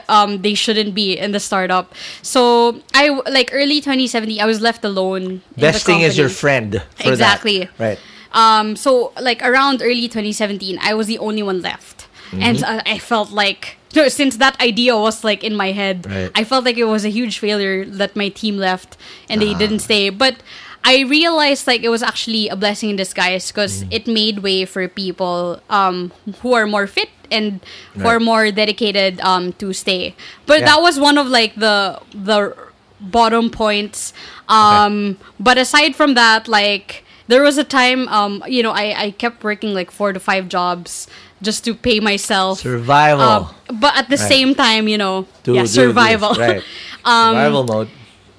[0.08, 1.94] um they shouldn't be in the startup.
[2.22, 5.42] So I like early 2017 I was left alone.
[5.56, 6.82] Best thing is your friend.
[7.00, 7.60] Exactly.
[7.60, 7.78] That.
[7.78, 7.98] Right.
[8.32, 12.08] Um so like around early 2017 I was the only one left.
[12.30, 12.42] Mm-hmm.
[12.42, 16.30] And uh, I felt like no, since that idea was like in my head, Right.
[16.34, 18.96] I felt like it was a huge failure that my team left
[19.28, 19.44] and Ah.
[19.44, 20.08] they didn't stay.
[20.08, 20.36] But
[20.82, 23.92] I realized like it was actually a blessing in disguise because Mm.
[23.92, 26.10] it made way for people um,
[26.40, 27.60] who are more fit and
[27.96, 28.20] Right.
[28.20, 30.14] more dedicated um, to stay.
[30.46, 30.66] But Yeah.
[30.66, 32.54] that was one of like the the
[33.00, 34.12] bottom points.
[34.48, 39.10] Um, But aside from that, like there was a time, um, you know, I, I
[39.10, 41.06] kept working like four to five jobs
[41.42, 42.60] just to pay myself.
[42.60, 43.22] Survival.
[43.70, 44.28] Um, but at the Right.
[44.28, 46.34] same time, you know, To yeah, do survival.
[46.34, 46.62] Right.
[47.04, 47.88] Um, survival mode.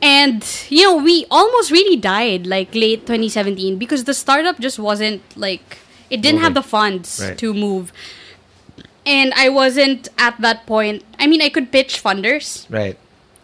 [0.01, 5.21] And you know, we almost really died like late 2017 because the startup just wasn't
[5.35, 5.79] like
[6.09, 7.37] it didn't have the funds Right.
[7.39, 7.91] to move.
[9.05, 11.03] And I wasn't at that point.
[11.19, 12.97] I mean, I could pitch funders, Right.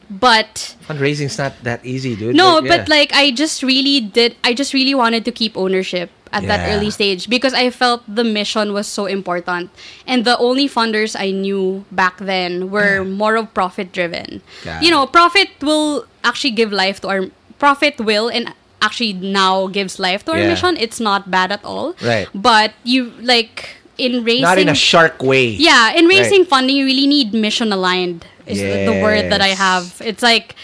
[0.10, 2.36] but Fundraising's not that easy, dude.
[2.36, 2.78] no, yeah.
[2.78, 4.36] but like I just really did.
[4.44, 8.24] I just really wanted to keep ownership at that early stage because I felt the
[8.24, 9.72] mission was so important,
[10.08, 14.42] and the only funders I knew back then were more of profit driven.
[14.82, 17.22] You know, profit will actually give life to our
[17.58, 20.48] profit will and actually now gives life to our Yeah.
[20.56, 20.78] mission.
[20.78, 21.96] It's not bad at all.
[22.02, 22.30] Right.
[22.34, 25.46] But you like in raising not in a shark way.
[25.48, 26.50] yeah, in raising Right.
[26.54, 28.26] funding, you really need mission aligned.
[28.46, 30.02] Is the- the word that I have.
[30.12, 30.56] It's like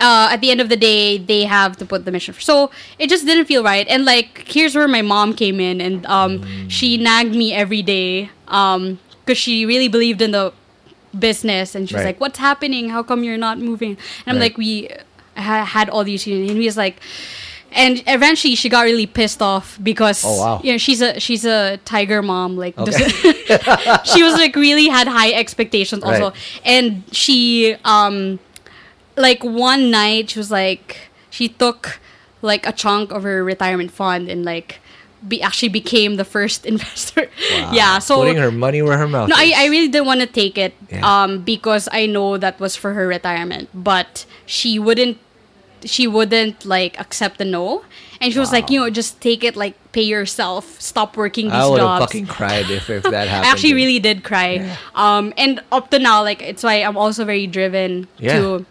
[0.00, 2.34] uh, at the end of the day, they have to put the mission.
[2.38, 3.86] So it just didn't feel right.
[3.88, 8.28] And like, here's where my mom came in, and um, she nagged me every day
[8.48, 10.52] um, because she really believed in the
[11.18, 12.10] business, and she was Right.
[12.14, 12.90] like, "What's happening?
[12.90, 14.50] How come you're not moving?" And I'm Right.
[14.50, 14.88] like, "We
[15.36, 16.96] ha- had all these," and he was like.
[17.74, 20.60] And eventually, she got really pissed off because Oh, wow.
[20.62, 22.56] you know she's a she's a tiger mom.
[22.56, 23.08] Like, Okay.
[24.04, 26.60] she was like really had high expectations also, Right.
[26.64, 28.38] and she um
[29.16, 32.00] like one night she was like she took
[32.42, 34.78] like a chunk of her retirement fund and like
[35.26, 37.26] be actually became the first investor.
[37.72, 39.52] Yeah, so Putting her money where her mouth no, is.
[39.52, 41.02] I, I really didn't want to take it Yeah.
[41.02, 45.18] um because I know that was for her retirement, but she wouldn't
[45.84, 47.84] she wouldn't like accept the no.
[48.20, 51.54] And she was like, you know, just take it like pay yourself, stop working these
[51.54, 52.04] I would have jobs.
[52.12, 53.46] fucking cried if, if that happened.
[53.46, 54.76] I actually really did cry.
[54.94, 58.38] Um, and up to now, like it's why I'm also very driven Yeah.
[58.40, 58.66] to.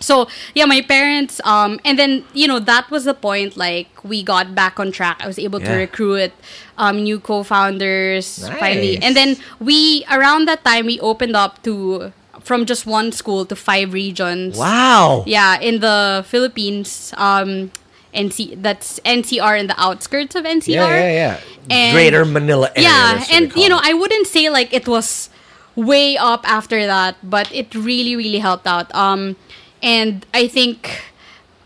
[0.00, 1.40] So yeah, my parents.
[1.44, 3.56] Um, and then you know that was the point.
[3.56, 5.18] Like we got back on track.
[5.20, 6.30] I was able to recruit
[6.76, 12.12] um, new co-founders finally, and then we around that time we opened up to
[12.48, 14.56] from just one school to five regions.
[14.56, 15.22] Wow.
[15.26, 17.12] Yeah, in the Philippines.
[17.16, 17.70] Um,
[18.14, 20.72] NC that's NCR in the outskirts of NCR.
[20.72, 21.40] Yeah, yeah, yeah.
[21.70, 22.88] And- Greater Manila area.
[22.88, 23.78] Yeah, and you know.
[23.80, 25.28] I wouldn't say like it was
[25.76, 28.92] way up after that, but it really, really helped out.
[28.94, 29.36] Um,
[29.82, 31.04] and I think,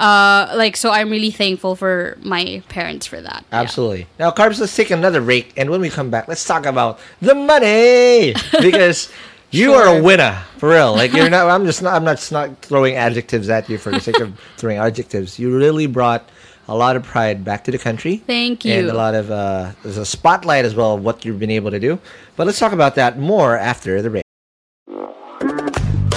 [0.01, 3.47] uh, like, so I'm really thankful for my parents for that.
[3.49, 3.61] Yeah.
[3.63, 4.07] Absolutely.
[4.19, 7.35] Now, Carbs, let's take another break, and when we come back, let's talk about the
[7.35, 9.09] money because
[9.53, 10.93] you are a winner for real.
[10.93, 11.49] Like you're not.
[11.55, 11.95] I'm just not.
[11.95, 15.39] I'm not, just not throwing adjectives at you for the sake of throwing adjectives.
[15.39, 16.29] You really brought
[16.69, 18.17] a lot of pride back to the country.
[18.19, 18.75] Thank you.
[18.75, 21.71] And a lot of uh, there's a spotlight as well of what you've been able
[21.71, 21.99] to do.
[22.37, 24.22] But let's talk about that more after the break.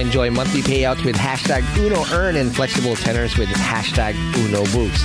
[0.00, 5.04] Enjoy monthly payouts with hashtag Uno Earn and flexible tenors with hashtag Uno Boost.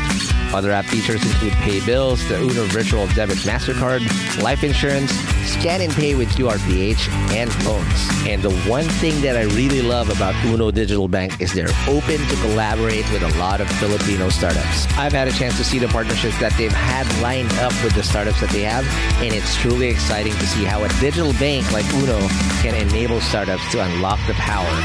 [0.53, 5.11] Other app features include pay bills, the Uno Virtual Debit MasterCard, life insurance,
[5.45, 8.09] scan and pay with QRPH, and loans.
[8.25, 12.17] And the one thing that I really love about Uno Digital Bank is they're open
[12.17, 14.87] to collaborate with a lot of Filipino startups.
[14.97, 18.03] I've had a chance to see the partnerships that they've had lined up with the
[18.03, 18.85] startups that they have,
[19.21, 22.19] and it's truly exciting to see how a digital bank like Uno
[22.61, 24.84] can enable startups to unlock the power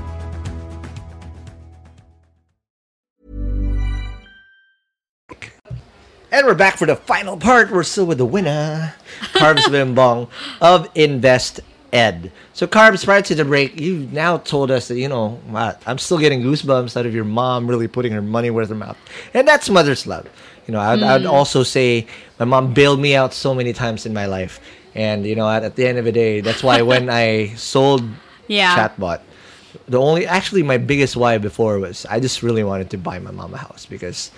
[6.33, 7.71] And we're back for the final part.
[7.71, 8.93] We're still with the winner,
[9.33, 10.29] Carbs Bayombong
[10.61, 11.59] of Invest
[11.91, 12.31] Ed.
[12.53, 15.41] So, Carbs, prior to the break, you now told us that, you know,
[15.85, 18.95] I'm still getting goosebumps out of your mom really putting her money where her mouth.
[19.33, 20.25] And that's mother's love.
[20.67, 21.29] You know, I'd, I'd mm.
[21.29, 22.07] also say
[22.39, 24.61] my mom bailed me out so many times in my life.
[24.95, 28.05] And, you know, at, at the end of the day, that's why when I sold
[28.47, 28.77] Yeah.
[28.77, 29.19] Chatbot,
[29.89, 33.31] the only, actually, my biggest why before was I just really wanted to buy my
[33.31, 34.31] mom a house because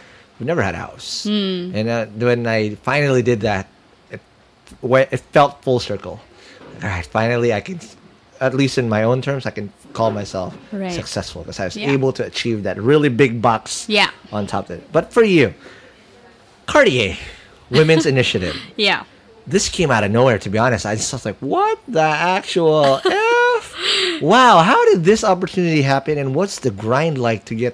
[0.44, 1.26] we never had a house.
[1.26, 3.68] And uh, when I finally did that,
[4.12, 4.20] it,
[4.84, 6.20] it felt full circle.
[6.84, 7.80] All right, finally, I can,
[8.42, 10.92] at least in my own terms, I can call myself Right.
[10.92, 11.92] successful because I was Yeah.
[11.92, 14.10] able to achieve that really big box Yeah.
[14.34, 14.92] on top of it.
[14.92, 15.54] But for you,
[16.66, 17.16] Cartier,
[17.70, 18.58] Women's Initiative.
[18.76, 19.06] Yeah.
[19.48, 20.86] This came out of nowhere, to be honest.
[20.86, 23.76] I just was like, what the actual F?
[24.22, 26.18] Wow, how did this opportunity happen?
[26.18, 27.74] And what's the grind like to get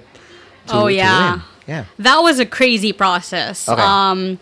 [0.68, 1.40] to, Oh, yeah.
[1.66, 1.84] Yeah.
[1.98, 3.68] That was a crazy process.
[3.68, 3.80] Okay.
[3.80, 4.38] Um,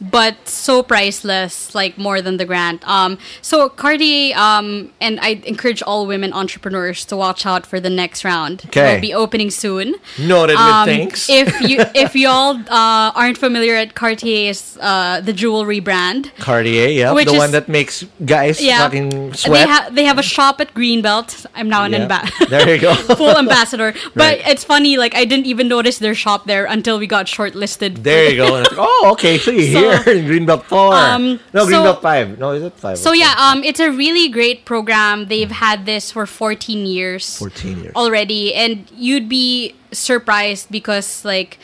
[0.00, 2.86] but so priceless, like more than the grant.
[2.88, 7.90] Um, so Cartier, um, and I encourage all women entrepreneurs to watch out for the
[7.90, 8.62] next round.
[8.66, 8.90] Okay.
[8.94, 9.94] It'll be opening soon.
[10.18, 11.30] Noted Um, with thanks.
[11.30, 17.12] if you if y'all uh, aren't familiar at Cartier's uh, the jewelry brand, Cartier, yeah.
[17.14, 19.68] The is- one that makes guys yeah, fucking they sweat.
[19.68, 21.46] have they have a shop at Greenbelt.
[21.54, 22.02] I'm now an Yeah.
[22.02, 22.46] ambassador.
[22.56, 22.94] There you go.
[23.16, 23.92] Full ambassador.
[24.14, 24.42] But Right.
[24.48, 28.02] it's funny, like I didn't even notice their shop there until we got shortlisted.
[28.02, 28.56] there you go.
[28.56, 29.38] And it's like, oh, okay.
[29.38, 30.94] So you're So, here in Greenbelt 4.
[30.94, 32.38] um, no, so- Greenbelt 5.
[32.38, 32.98] No, is it 5?
[32.98, 35.26] So yeah, um, it's a really great program.
[35.26, 37.38] They've had this for 14 years.
[37.38, 37.94] 14 years.
[37.94, 41.58] already, and you'd be surprised because like.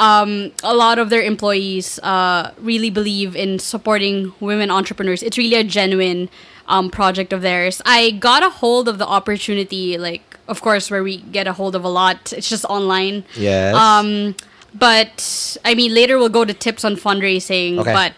[0.00, 5.24] Um, a lot of their employees uh, really believe in supporting women entrepreneurs.
[5.24, 6.28] It's really a genuine
[6.68, 7.82] um, project of theirs.
[7.84, 11.74] I got a hold of the opportunity, like, of course, where we get a hold
[11.74, 12.32] of a lot.
[12.32, 13.24] It's just online.
[13.34, 13.74] Yes.
[13.74, 14.36] Um,
[14.74, 17.78] but I mean, later we'll go to tips on fundraising.
[17.78, 17.92] Okay.
[17.92, 18.12] But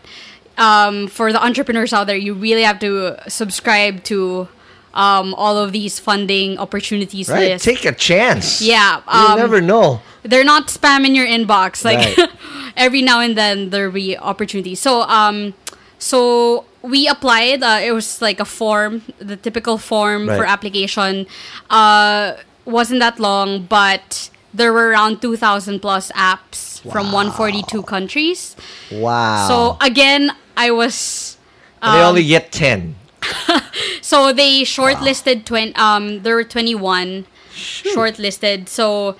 [0.63, 4.49] um, for the entrepreneurs out there, you really have to subscribe to
[4.95, 7.61] um, all of these funding opportunities right.
[7.61, 8.61] Take a chance.
[8.61, 10.01] Yeah, You um, never know.
[10.23, 11.85] They're not spam in your inbox.
[11.85, 12.31] Like Right.
[12.77, 14.81] every now and then there'll be opportunities.
[14.81, 15.55] So um,
[15.99, 17.63] so we applied.
[17.63, 21.27] Uh, it was like a form, the typical form for application.
[21.69, 22.35] Uh,
[22.65, 27.83] wasn't that long, but there were around two thousand plus apps from one forty two
[27.83, 28.57] countries.
[28.91, 29.47] Wow.
[29.49, 31.37] So again, I was.
[31.83, 32.95] And they only get 10.
[34.03, 35.75] So they shortlisted twenty.
[35.77, 38.69] Um, there were twenty one shortlisted.
[38.69, 39.17] So,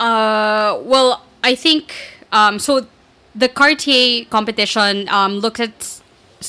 [0.00, 1.94] uh, well, I think
[2.32, 2.86] um, so.
[3.34, 6.01] The Cartier competition um looks at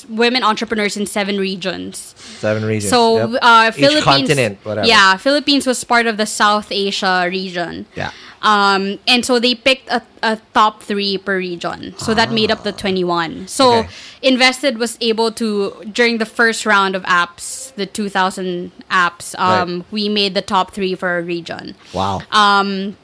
[0.10, 2.14] women entrepreneurs in seven regions.
[2.40, 2.90] Seven regions.
[2.90, 3.02] So,
[3.34, 3.40] Yep.
[3.42, 4.04] uh, Philippines.
[4.04, 4.88] continent, whatever.
[4.88, 7.86] Yeah, Philippines was part of the South Asia region.
[7.96, 8.12] Yeah.
[8.44, 11.96] Um, and so they picked a, a top three per region.
[11.98, 13.48] So that made up the 21.
[13.48, 13.80] So Ah.
[13.80, 13.90] Okay.
[14.36, 20.10] InvestEd was able to, during the first round of apps, the 2000 apps, um, we
[20.10, 21.76] made the top three for a region.
[21.94, 22.20] Wow.
[22.36, 22.98] Um,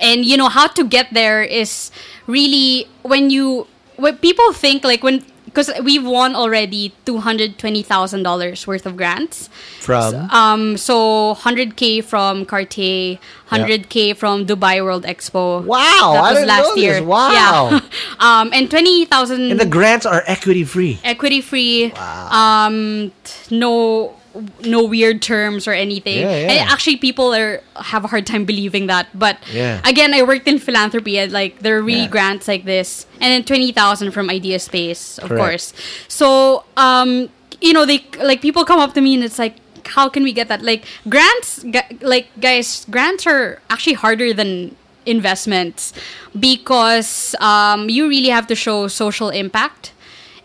[0.00, 1.90] and you know how to get there is
[2.26, 3.66] really when you
[3.96, 8.84] when people think like when because we've won already two hundred twenty thousand dollars worth
[8.86, 9.48] of grants.
[9.80, 13.18] From Um, so hundred k from Cartier,
[13.48, 15.64] hundred k from Dubai World Expo.
[15.64, 16.84] Wow, that I was didn't last know this.
[16.84, 17.02] year.
[17.02, 17.32] Wow.
[17.32, 17.80] Yeah.
[18.20, 21.00] um, and twenty thousand and the grants are equity free.
[21.04, 21.92] equity free.
[21.96, 22.28] Wow.
[22.68, 24.14] Um, t- no
[24.64, 26.18] no weird terms or anything.
[26.22, 26.50] Yeah, yeah.
[26.52, 29.06] And actually, people are have a hard time believing that.
[29.14, 29.80] But Yeah.
[29.84, 33.44] again, I worked in philanthropy, and like there are really grants like this, and then
[33.44, 35.40] twenty thousand from Idea Space, of Correct.
[35.42, 35.72] course.
[36.08, 37.28] So, um,
[37.60, 40.32] you know, they like people come up to me and it's like, how can we
[40.32, 40.62] get that?
[40.62, 44.76] Like grants, gu- like guys, grants are actually harder than
[45.06, 45.92] investments
[46.38, 49.92] because um, you really have to show social impact.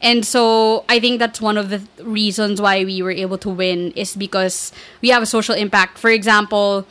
[0.04, 3.92] And so I think that's one of the reasons why we were able to win
[3.96, 5.98] is because we have a social impact.
[5.98, 6.86] For example,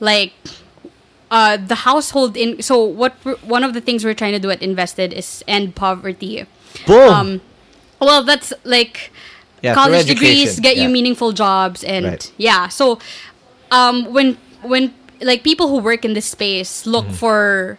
[0.00, 0.32] like
[1.30, 3.12] uh, the household in so what
[3.46, 6.46] one of the things we're trying to do at InvestEd is end poverty.
[6.86, 7.08] Boom.
[7.14, 7.40] Um,
[8.00, 9.10] well, that's like
[9.62, 12.32] Yeah, college degrees get you meaningful jobs and Right.
[12.38, 12.68] yeah.
[12.68, 12.98] So
[13.70, 17.14] um, when when like people who work in this space look Mm-hmm.
[17.22, 17.78] for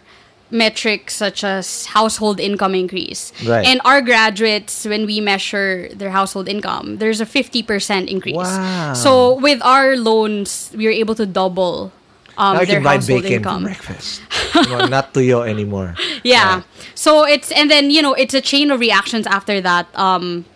[0.50, 3.64] metrics such as household income increase Right.
[3.66, 8.94] and our graduates when we measure their household income there's a 50% increase Wow.
[8.94, 11.92] so with our loans we were able to double
[12.38, 14.22] um, now I their can buy household bacon income for breakfast.
[14.70, 15.94] no, not tuyo anymore.
[16.24, 16.62] yeah.
[16.94, 19.86] So it's and then you know it's a chain of reactions after that.
[19.92, 20.46] Um,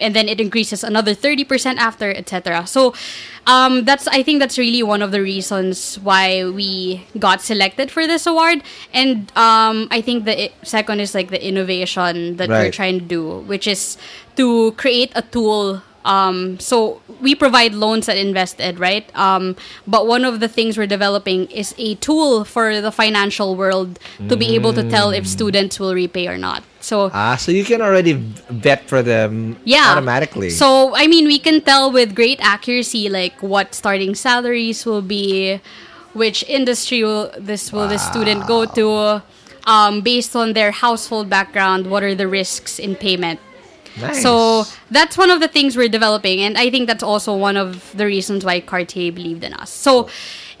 [0.00, 2.66] and then it increases another thirty percent after, etc.
[2.66, 2.94] So,
[3.46, 8.06] um, that's I think that's really one of the reasons why we got selected for
[8.06, 8.62] this award.
[8.92, 13.40] And um, I think the second is like the innovation that we're trying to do,
[13.40, 13.96] which is
[14.36, 15.82] to create a tool.
[16.04, 19.04] Um, so we provide loans at InvestEd, right?
[19.14, 23.98] Um, but one of the things we're developing is a tool for the financial world
[24.28, 26.62] to be able to tell if students will repay or not.
[26.88, 28.14] So Ah, so you can already
[28.48, 30.48] vet for them yeah automatically.
[30.48, 35.60] so i mean we can tell with great accuracy like what starting salaries will be
[36.16, 39.20] which industry will this will the student go to
[39.68, 43.36] um, based on their household background what are the risks in payment
[44.00, 44.22] nice.
[44.24, 47.92] so that's one of the things we're developing, and I think that's also one of
[47.92, 49.68] the reasons why Cartier believed in us.
[49.68, 50.08] So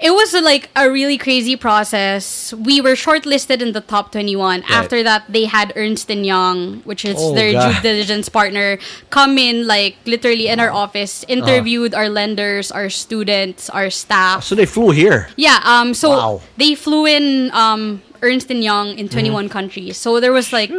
[0.00, 2.52] it was uh, like a really crazy process.
[2.54, 4.62] We were shortlisted in the top 21.
[4.68, 7.74] After that, they had Ernst and Young, which is Oh, their God.
[7.74, 8.78] due diligence partner,
[9.10, 11.32] come in like literally in our office, Uh-huh.
[11.34, 14.44] interviewed our lenders, our students, our staff.
[14.44, 15.28] so they flew here.
[15.36, 16.40] Yeah, um so Wow.
[16.56, 19.96] they flew in um Ernst and Young in 21 countries.
[19.96, 20.70] So there was like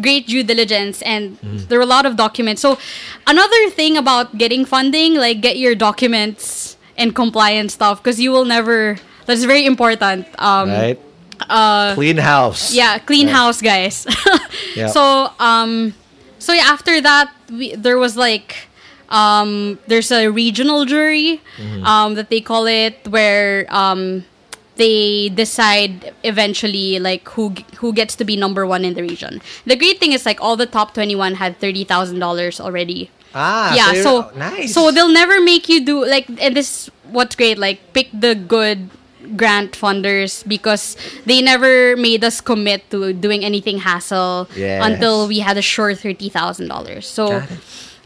[0.00, 2.62] great due diligence and there were a lot of documents.
[2.62, 2.78] So
[3.26, 8.44] another thing about getting funding, like get your documents and compliance stuff because you will
[8.44, 10.26] never that's very important.
[10.38, 11.00] Um right?
[11.50, 12.72] Uh, Clean house.
[12.72, 14.06] yeah, clean house, guys.
[14.76, 14.86] Yeah.
[14.86, 15.92] So, um,
[16.38, 18.68] so yeah, after that, we, there was like,
[19.08, 21.84] um, there's a regional jury, Mm-hmm.
[21.84, 24.24] um, that they call it, where um,
[24.76, 29.42] they decide eventually like who who gets to be number one in the region.
[29.66, 33.10] The great thing is like all the top twenty one had thirty thousand dollars already.
[33.34, 34.72] Ah, yeah, you're- so nice.
[34.72, 37.58] so they'll never make you do like, and this is what's great.
[37.58, 38.90] Like pick the good
[39.36, 44.84] grant funders because they never made us commit to doing anything hassle Yes.
[44.84, 47.06] until we had a sure thirty thousand dollars.
[47.08, 47.42] So.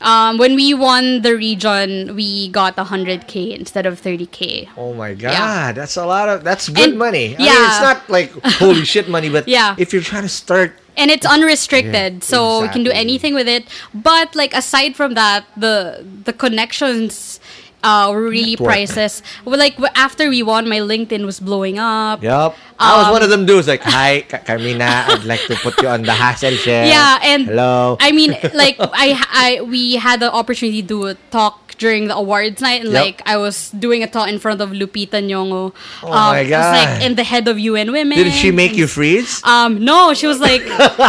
[0.00, 4.68] Um, when we won the region, we got 100k instead of 30k.
[4.78, 5.72] Oh my god, Yeah.
[5.72, 7.34] that's a lot of that's good And- money.
[7.34, 7.66] I mean, yeah.
[7.66, 8.30] it's not like
[8.62, 9.74] holy shit money, but Yeah.
[9.76, 13.48] if you're trying to start, and it's unrestricted Yeah, so you can do anything with
[13.48, 13.64] it.
[13.94, 17.40] But like aside from that the the connections
[17.84, 18.66] uh really Network.
[18.74, 19.22] priceless.
[19.44, 22.22] Well, like after we won my linkedin was blowing up.
[22.22, 22.56] Yep.
[22.78, 25.88] I was Um, one of them dudes like, hi, Carmina, I'd like to put you
[25.88, 26.86] on the Hustle Share.
[26.86, 27.96] yeah and hello.
[28.00, 32.82] i mean like i i we had the opportunity to talk during the awards night
[32.82, 33.02] and Yep.
[33.04, 35.70] like i was doing a talk in front of lupita nyong'o
[36.02, 38.74] Oh um, my I was like in the head of un women Did she make
[38.78, 39.42] you freeze?
[39.42, 40.62] Um, no, she was like,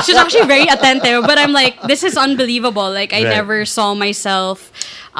[0.06, 2.90] she's actually very attentive, but I'm like, this is unbelievable.
[2.90, 3.36] Like, I Right.
[3.42, 4.70] never saw myself.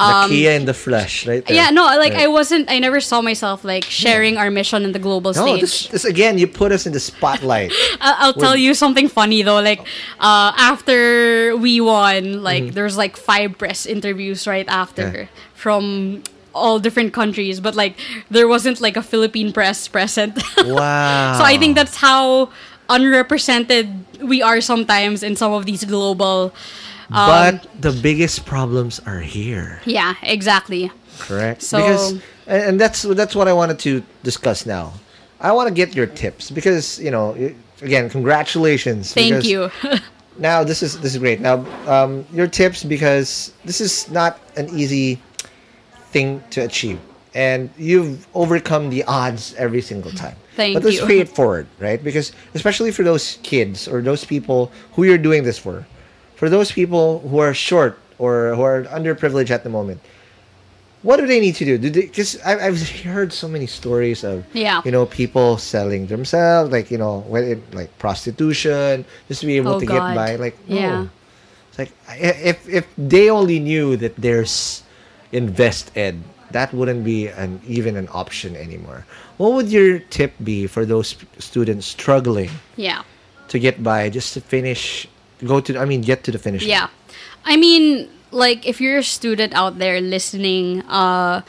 [0.00, 1.44] Um, Kia in the flesh, right?
[1.44, 1.52] there.
[1.58, 2.24] yeah, no, like Right.
[2.24, 2.70] I wasn't.
[2.70, 5.60] I never saw myself like sharing our mission in the global No, stage.
[5.60, 7.70] this, this again, you put us in the spotlight.
[8.00, 9.60] I- I'll tell you something funny though.
[9.60, 9.80] Like,
[10.18, 12.74] uh, after we won, like Mm-hmm.
[12.74, 16.22] there was like five press interviews right after from
[16.52, 17.94] all different countries, but like
[18.30, 20.34] there wasn't like a Philippine press present.
[20.64, 21.38] Wow.
[21.38, 22.50] So I think that's how
[22.88, 23.88] unrepresented
[24.20, 26.52] we are sometimes in some of these global.
[27.10, 27.28] Um,
[27.60, 29.80] but the biggest problems are here.
[29.84, 30.90] Yeah, exactly.
[31.18, 32.12] correct So- because
[32.46, 34.94] and and that's that's what i wanted to discuss now
[35.40, 37.32] i want to get your tips because you know
[37.82, 39.70] again congratulations Thank you.
[40.38, 44.68] now this is this is great now um, your tips because this is not an
[44.70, 45.20] easy
[46.12, 46.98] thing to achieve
[47.34, 50.80] and you've overcome the odds every single time Thank you.
[50.80, 51.06] but let's you.
[51.06, 55.44] pay it forward right because especially for those kids or those people who you're doing
[55.44, 55.86] this for
[56.34, 60.00] for those people who are short or who are underprivileged at the moment
[61.02, 61.78] what do they need to do?
[61.78, 64.82] Do because I've heard so many stories of Yeah.
[64.84, 69.56] you know people selling themselves, like you know when it, like prostitution, just to be
[69.56, 69.94] able Oh, to God.
[69.94, 70.30] get by.
[70.36, 70.76] Like no.
[70.76, 71.06] Yeah.
[71.70, 74.82] it's like if if they only knew that there's
[75.32, 76.20] InvestEd,
[76.50, 79.06] that wouldn't be an even an option anymore.
[79.38, 83.02] What would your tip be for those students struggling Yeah.
[83.48, 85.06] to get by, just to finish,
[85.46, 86.70] go to I mean get to the finish line?
[86.70, 86.88] Yeah.
[87.46, 91.42] I mean, like if you're a student out there listening, uh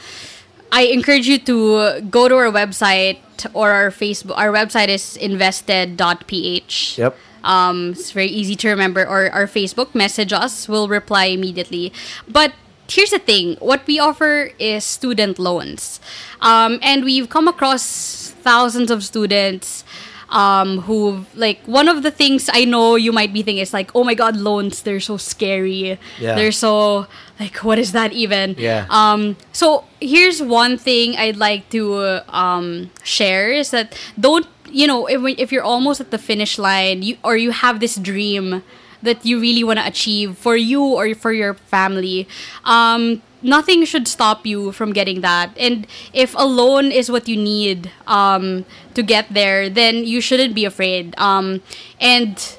[0.71, 3.19] I encourage you to go to our website
[3.53, 4.37] or our Facebook.
[4.37, 6.97] Our website is invested.ph.
[6.97, 7.17] Yep.
[7.43, 9.01] Um, it's very easy to remember.
[9.01, 10.69] Or our Facebook, message us.
[10.69, 11.91] We'll reply immediately.
[12.27, 12.53] But
[12.87, 15.99] here's the thing: what we offer is student loans,
[16.39, 19.83] um, and we've come across thousands of students
[20.31, 23.91] um, who like one of the things I know you might be thinking is like,
[23.93, 25.99] oh my god, loans they're so scary.
[26.19, 26.35] Yeah.
[26.35, 27.07] They're so
[27.39, 28.55] like, what is that even?
[28.57, 28.87] Yeah.
[28.89, 34.87] Um, so here's one thing I'd like to uh, um, share is that don't you
[34.87, 38.63] know if, if you're almost at the finish line you or you have this dream
[39.03, 42.25] that you really want to achieve for you or for your family
[42.63, 47.35] um, nothing should stop you from getting that and if a loan is what you
[47.35, 51.61] need um, to get there then you shouldn't be afraid um,
[51.99, 52.57] and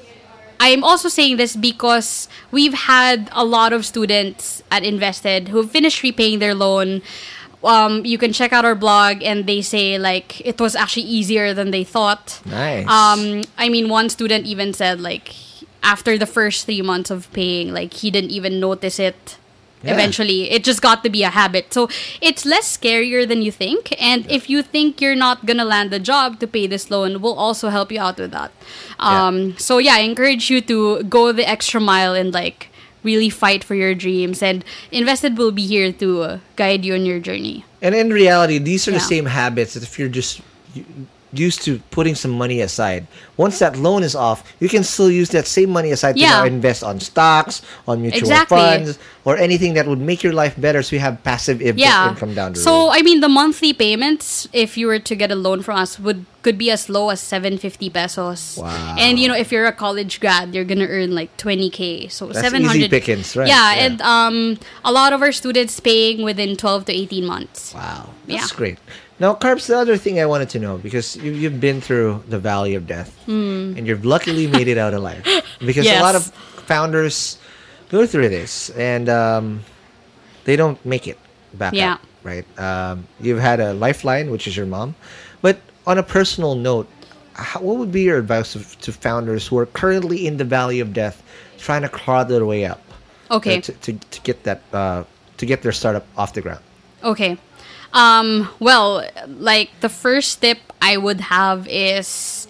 [0.63, 6.01] I'm also saying this because we've had a lot of students at InvestEd who finished
[6.03, 7.01] repaying their loan.
[7.65, 11.53] Um, you can check out our blog, and they say like it was actually easier
[11.53, 12.39] than they thought.
[12.45, 12.87] Nice.
[12.87, 15.35] Um, I mean, one student even said like
[15.83, 19.37] after the first three months of paying, like he didn't even notice it.
[19.83, 19.93] Yeah.
[19.93, 21.73] Eventually, it just got to be a habit.
[21.73, 21.89] So
[22.21, 23.93] it's less scarier than you think.
[24.01, 27.37] And if you think you're not gonna land the job to pay this loan, we'll
[27.37, 28.51] also help you out with that.
[28.99, 32.69] Um, So yeah, I encourage you to go the extra mile and like
[33.03, 34.41] really fight for your dreams.
[34.41, 37.65] And InvestEd will be here to uh, guide you on your journey.
[37.81, 40.39] And in reality, these are the same habits that if you're just
[41.33, 43.07] used to putting some money aside,
[43.37, 46.29] once that loan is off, you can still use that same money aside to Yeah.
[46.29, 48.57] now invest on stocks, on mutual Exactly.
[48.57, 52.09] funds, or anything that would make your life better so you have passive yeah.
[52.09, 52.63] income down the road.
[52.63, 52.89] so.
[52.93, 56.25] I mean, the monthly payments, if you were to get a loan from us, would
[56.43, 58.59] could be as low as seven fifty pesos.
[58.59, 58.95] Wow.
[58.99, 62.09] And you know, if you're a college grad, you're gonna earn like twenty k.
[62.09, 63.47] So That's seven easy pickings, right?
[63.47, 63.85] Yeah, Yeah.
[63.87, 67.73] and um, a lot of our students paying within twelve to eighteen months.
[67.73, 68.57] Wow, that's Yeah.
[68.59, 68.77] great.
[69.19, 72.39] Now, Carbs, the other thing I wanted to know because you, you've been through the
[72.39, 75.23] valley of death and you've luckily made it out alive.
[75.59, 76.15] Because a lot.
[76.15, 76.25] Of
[76.65, 77.37] founders
[77.89, 79.61] go through this and um,
[80.45, 81.17] they don't make it
[81.53, 81.93] back Yeah.
[81.93, 82.45] up, right?
[82.59, 84.95] Um, you've had a lifeline, which is your mom.
[85.41, 86.87] But on a personal note,
[87.33, 90.79] how, what would be your advice to, to founders who are currently in the valley
[90.79, 91.21] of death
[91.59, 92.81] trying to claw their way up?
[93.31, 93.61] Okay.
[93.61, 95.03] to, to, to get that uh,
[95.37, 96.59] to get their startup off the ground.
[97.03, 97.37] Okay.
[97.93, 102.47] Um, well, like the first tip I would have is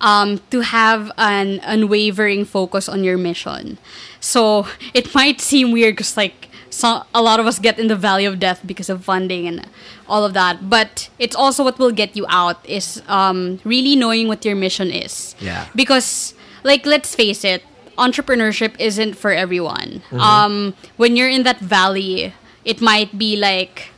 [0.00, 3.78] um, to have an unwavering focus on your mission.
[4.20, 7.96] So it might seem weird because like so, a lot of us get in the
[7.96, 9.66] valley of death because of funding and
[10.08, 14.28] all of that, but it's also what will get you out is um, really knowing
[14.28, 15.34] what your mission is.
[15.40, 15.68] Yeah.
[15.74, 16.34] Because
[16.64, 17.62] like let's face it,
[17.96, 20.02] entrepreneurship isn't for everyone.
[20.12, 22.34] Um, when you're in that valley,
[22.64, 23.88] it might be like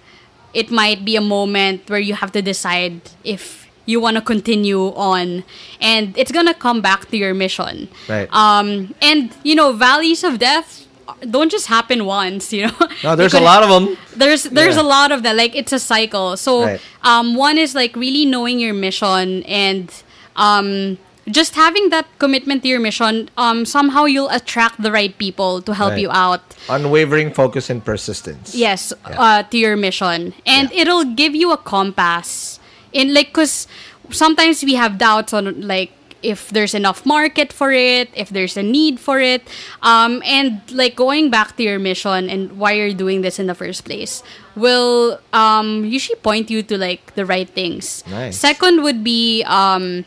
[0.54, 4.88] it might be a moment where you have to decide if you want to continue
[4.96, 5.44] on
[5.80, 8.28] and it's gonna come back to your mission Right.
[8.32, 10.84] um and you know valleys of death
[11.30, 13.96] don't just happen once you know No, there's a lot of them.
[14.16, 14.82] there's there's Yeah.
[14.82, 16.80] a lot of that like it's a cycle so Right.
[17.02, 19.90] um one is like really knowing your mission and
[20.36, 20.98] um
[21.30, 25.74] just having that commitment to your mission um somehow you'll attract the right people to
[25.74, 26.00] help Right.
[26.00, 28.54] you out Unwavering focus and persistence.
[28.54, 29.20] yes Yeah.
[29.20, 30.80] uh, to your mission and Yeah.
[30.82, 32.58] it'll give you a compass
[32.92, 33.66] in like because
[34.10, 38.62] sometimes we have doubts on like if there's enough market for it if there's a
[38.62, 39.46] need for it
[39.86, 43.54] um, and like going back to your mission and why you're doing this in the
[43.54, 44.22] first place
[44.56, 48.36] will um, usually point you to like the right things Nice.
[48.36, 50.04] second would be um,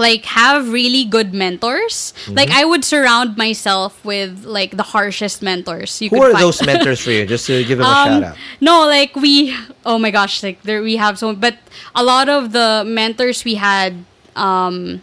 [0.00, 2.34] like have really good mentors Mm-hmm.
[2.40, 6.44] like i would surround myself with like the harshest mentors you Who could are find.
[6.48, 7.26] those mentors for you?
[7.28, 8.36] Just to give them a Um, shout out.
[8.60, 9.52] No, like we.
[9.84, 11.34] Oh my gosh, like there we have so.
[11.36, 11.56] But
[11.94, 14.04] a lot of the mentors we had,
[14.36, 15.02] um,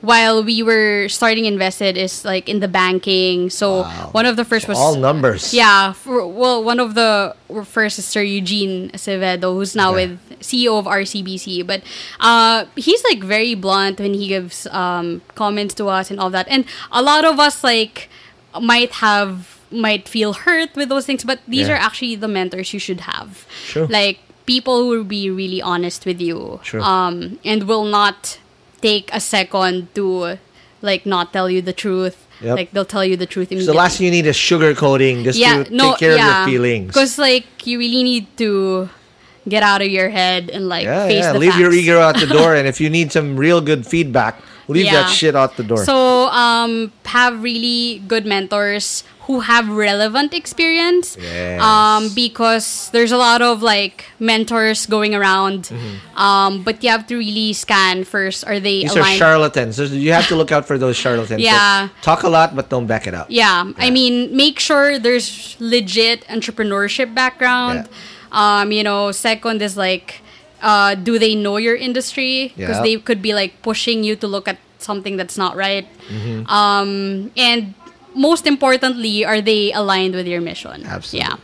[0.00, 3.50] while we were starting InvestEd, is like in the banking.
[3.50, 4.08] So Wow.
[4.12, 5.52] one of the first was All numbers.
[5.52, 5.92] yeah.
[5.92, 10.06] For, well, one of the first is Sir Eugene Acevedo, who's now Okay.
[10.16, 11.62] with CEO of RCBC.
[11.66, 11.82] But
[12.18, 16.46] uh, he's like very blunt when he gives um, comments to us and all that.
[16.48, 18.08] And a lot of us like
[18.60, 21.74] might have might feel hurt with those things, but these Yeah.
[21.74, 23.46] are actually the mentors you should have.
[23.68, 23.86] True.
[23.88, 26.58] Like people who will be really honest with you.
[26.64, 26.82] True.
[26.82, 28.38] Um, and will not
[28.82, 30.38] take a second to
[30.82, 32.26] like not tell you the truth.
[32.40, 32.56] Yep.
[32.56, 35.38] Like they'll tell you the truth So the last thing you need is sugarcoating just
[35.38, 36.42] yeah, to no, take care yeah.
[36.44, 36.86] of your feelings.
[36.88, 38.88] Because like you really need to
[39.48, 41.32] get out of your head and like Yeah, face yeah.
[41.32, 44.40] the Leave your ego out the door, and if you need some real good feedback,
[44.68, 45.02] leave Yeah.
[45.04, 45.84] that shit out the door.
[45.84, 51.14] So um, have really good mentors who have relevant experience.
[51.14, 51.62] Yes.
[51.62, 55.70] Um, because there's a lot of like mentors going around.
[55.70, 56.18] Mm-hmm.
[56.18, 58.42] Um, but you have to really scan first.
[58.42, 59.76] Are they These are charlatans.
[59.76, 61.40] So you have to look out for those charlatans.
[61.40, 61.90] Yeah.
[62.02, 63.30] talk a lot but don't back it up.
[63.30, 67.88] Yeah, I mean, make sure there's legit entrepreneurship background.
[68.32, 70.22] Um, you know, second is like,
[70.60, 72.52] uh, do they know your industry?
[72.56, 72.82] Because Yeah.
[72.82, 75.86] they could be like pushing you to look at something that's not right.
[76.08, 76.46] Mm-hmm.
[76.50, 77.74] Um, and
[78.14, 80.84] most importantly, are they aligned with your mission?
[80.84, 81.28] Absolutely.
[81.28, 81.36] Yeah.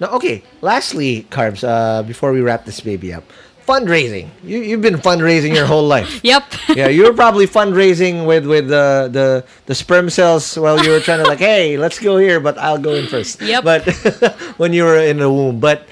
[0.00, 0.42] Now, okay.
[0.62, 1.62] Lastly, carbs.
[1.62, 3.24] Uh, before we wrap this baby up,
[3.70, 4.28] fundraising.
[4.42, 6.20] You you've been fundraising your whole life.
[6.30, 6.44] Yep.
[6.76, 11.00] yeah, you were probably fundraising with with the the the sperm cells while you were
[11.00, 13.40] trying to like, hey, let's go here, but I'll go in first.
[13.40, 13.64] Yep.
[13.64, 13.82] But
[14.58, 15.86] when you were in the womb, but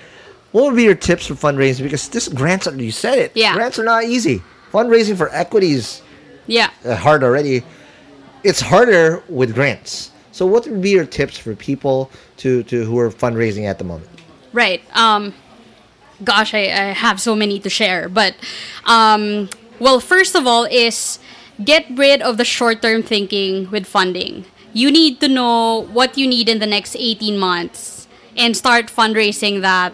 [0.53, 1.85] what would be your tips for fundraising?
[1.85, 3.33] Because this grants, are, you said it.
[3.35, 3.55] Yeah.
[3.55, 4.43] Grants are not easy.
[4.73, 6.03] Fundraising for equities
[6.47, 6.71] yeah.
[6.85, 7.62] uh, hard already.
[8.49, 10.11] It's harder with grants.
[10.32, 13.84] So, what would be your tips for people to to who are fundraising at the
[13.84, 14.09] moment?
[14.55, 14.80] Right.
[14.96, 15.34] Um,
[16.24, 18.09] gosh, I, I have so many to share.
[18.09, 18.34] But,
[18.86, 21.18] um, well, first of all, is
[21.62, 24.46] get rid of the short term thinking with funding.
[24.72, 29.61] You need to know what you need in the next 18 months and start fundraising
[29.61, 29.92] that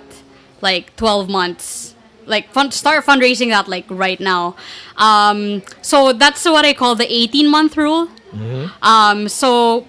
[0.60, 1.96] like 12 months.
[2.24, 4.54] Like, fun- start fundraising that like right now.
[4.96, 8.08] Um, so, that's what I call the 18 month rule.
[8.82, 9.86] Um, so,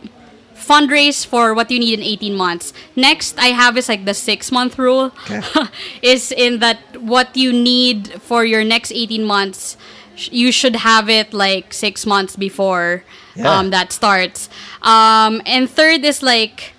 [0.56, 2.74] fundraise for what you need in 18 months.
[2.96, 5.12] Next, I have is like the six month rule.
[6.02, 9.78] is in that what you need for your next 18 months,
[10.16, 13.04] sh- you should have it like six months before
[13.36, 13.52] Yeah.
[13.60, 14.50] um, that starts.
[14.82, 16.74] Um, and third is like,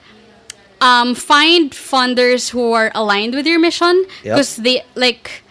[0.80, 4.34] um, find funders who are aligned with your mission Yep.
[4.36, 5.42] because they like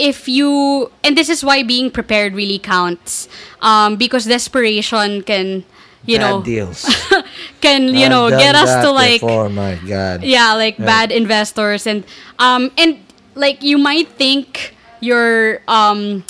[0.00, 3.28] if you and this is why being prepared really counts
[3.60, 5.62] um, because desperation can
[6.08, 6.88] you Bad know deals.
[7.60, 10.24] can you I've know get us to like Before, my God.
[10.24, 12.04] yeah like bad investors and
[12.40, 12.98] um and
[13.36, 14.74] like you might think
[15.04, 16.24] your um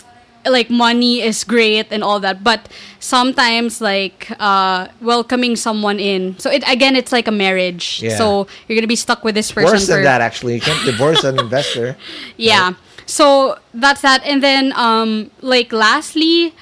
[0.49, 2.67] like money is great and all that but
[2.99, 8.17] sometimes like uh welcoming someone in so it again it's like a marriage Yeah.
[8.17, 10.55] so you're gonna be stuck with this person Worse than for that, actually.
[10.57, 11.97] You can't divorce an investor.
[12.37, 12.73] yeah
[13.11, 14.23] so that's that.
[14.25, 16.55] And then um like lastly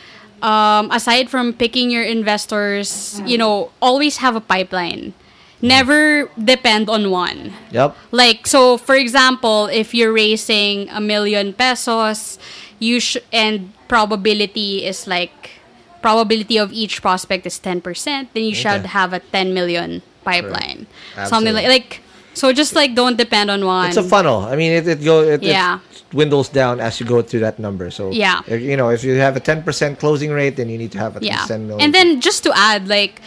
[0.43, 5.13] um aside from picking your investors you know always have a pipeline.
[5.61, 7.53] Never depend on one.
[7.71, 7.97] Yep.
[8.13, 12.39] like so for example if you're raising a million pesos
[12.79, 15.59] you should and probability is like
[16.01, 17.83] probability of each prospect is 10%
[18.33, 20.87] then you should have a 10 million pipeline.
[21.17, 21.27] Absolutely.
[21.27, 21.91] something like like
[22.39, 24.41] so just like don't depend on one It's a funnel.
[24.47, 25.79] I mean, it, it go it, Yeah.
[25.91, 27.91] it dwindles down as you go through that number.
[27.91, 28.41] So Yeah.
[28.47, 31.01] if- you know, if you have a ten percent closing rate, then you need to
[31.05, 31.81] have a yeah million.
[31.83, 33.21] and then just to add like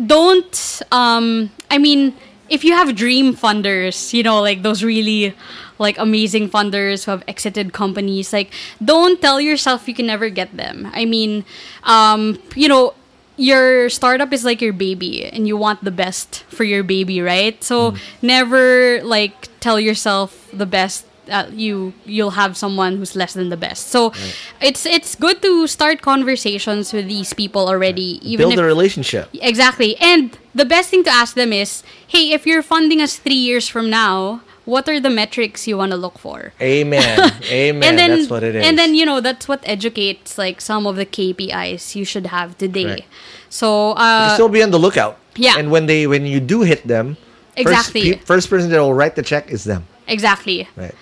[0.00, 2.14] don't um i mean
[2.48, 5.34] if you have dream funders you know like those really
[5.78, 8.48] like amazing funders who have exited companies like
[8.82, 11.44] don't tell yourself you can never get them i mean
[11.84, 12.94] um you know
[13.40, 17.56] your startup is like your baby and you want the best for your baby right?
[17.64, 23.48] So never like tell yourself the best uh, you you'll have someone who's less than
[23.48, 23.88] the best.
[23.88, 24.12] So
[24.60, 29.30] it's it's good to start conversations with these people already even build if a relationship.
[29.40, 29.96] Exactly.
[29.96, 33.68] And the best thing to ask them is, hey, if you're funding us three years
[33.68, 36.52] from now, what are the metrics you want to look for?
[36.62, 37.18] Amen.
[37.50, 37.82] Amen.
[37.82, 38.64] and then, That's what it is.
[38.64, 42.56] And then, you know, that's what educates like some of the KPIs you should have
[42.56, 42.86] today.
[42.86, 43.06] Right.
[43.50, 45.18] So, You uh, still be on the lookout.
[45.34, 45.58] yeah.
[45.58, 47.16] And when they when you do hit them,
[47.56, 48.12] Exactly.
[48.14, 49.82] First, pe- first person that will write the check is them.
[50.06, 50.68] exactly.
[50.76, 50.94] Right.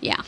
[0.00, 0.20] Yeah.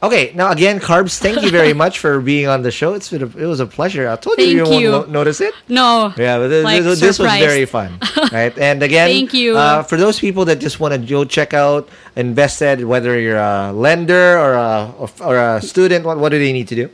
[0.00, 0.32] Okay.
[0.34, 1.18] Now again, carbs.
[1.18, 2.94] Thank you very much for being on the show.
[2.94, 4.08] It's been a, it was a pleasure.
[4.08, 5.54] I told Thank you you won't no- notice it.
[5.68, 6.14] No.
[6.16, 7.98] Yeah, but this, like, this, this was very fun,
[8.32, 8.56] right?
[8.58, 9.56] And again, Thank you.
[9.56, 13.72] Uh, for those people that just want to go check out InvestEd, whether you're a
[13.72, 16.90] lender or a or a student, what what do they need to do?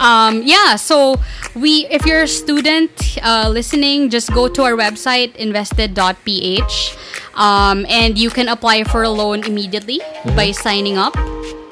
[0.00, 1.16] Um, yeah, so
[1.54, 6.96] we if you're a student uh, listening, just go to our website invested.ph
[7.34, 10.00] um, and you can apply for a loan immediately
[10.34, 11.14] by signing up.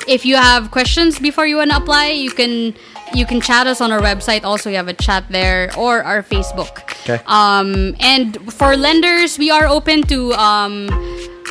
[0.09, 2.75] If you have questions before you want to apply, you can
[3.15, 4.43] you can chat us on our website.
[4.45, 6.81] Also, we have a chat there or our Facebook.
[7.05, 7.21] Okay.
[7.27, 10.89] Um, and for lenders, we are open to um,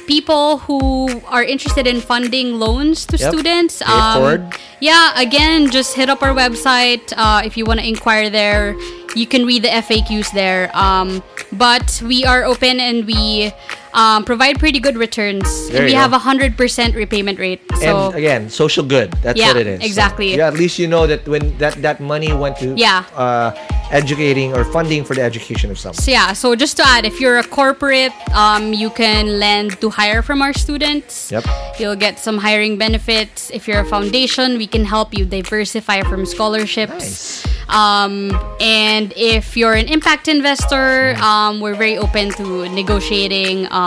[0.08, 3.32] people who are interested in funding loans to Yep.
[3.34, 3.82] students.
[3.86, 4.42] Forward.
[4.80, 8.76] Yeah, again, just hit up our website uh, if you want to inquire there.
[9.16, 10.76] You can read the FAQs there.
[10.76, 11.22] Um,
[11.52, 13.52] but we are open and we
[13.94, 15.70] um, provide pretty good returns.
[15.70, 17.62] There and we have a hundred percent repayment rate.
[17.80, 19.12] So and again, social good.
[19.24, 19.80] That's Yeah, what it is.
[19.82, 20.36] So, exactly.
[20.36, 23.04] yeah, at least you know that when that that money went to Yeah.
[23.16, 23.52] uh,
[23.92, 25.98] educating or funding for the education of someone.
[26.00, 29.90] So yeah, so just to add, if you're a corporate, um, you can lend to
[29.90, 31.32] hire from our students.
[31.32, 31.44] Yep.
[31.80, 33.50] You'll get some hiring benefits.
[33.52, 37.44] If you're a foundation, we can help you diversify from scholarships.
[37.44, 37.48] Nice.
[37.72, 43.81] Um, and if you're an impact investor, um, we're very open to negotiating um,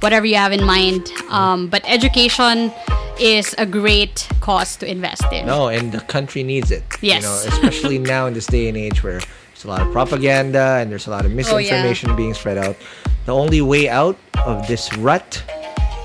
[0.00, 1.10] whatever you have in mind.
[1.30, 2.72] Um, but education
[3.20, 5.46] is a great cause to invest in.
[5.46, 6.82] No, and the country needs it.
[7.00, 7.22] Yes.
[7.22, 10.78] You know, especially now in this day and age where there's a lot of propaganda
[10.80, 12.76] and there's a lot of Oh, misinformation being spread out.
[13.26, 15.42] The only way out of this rut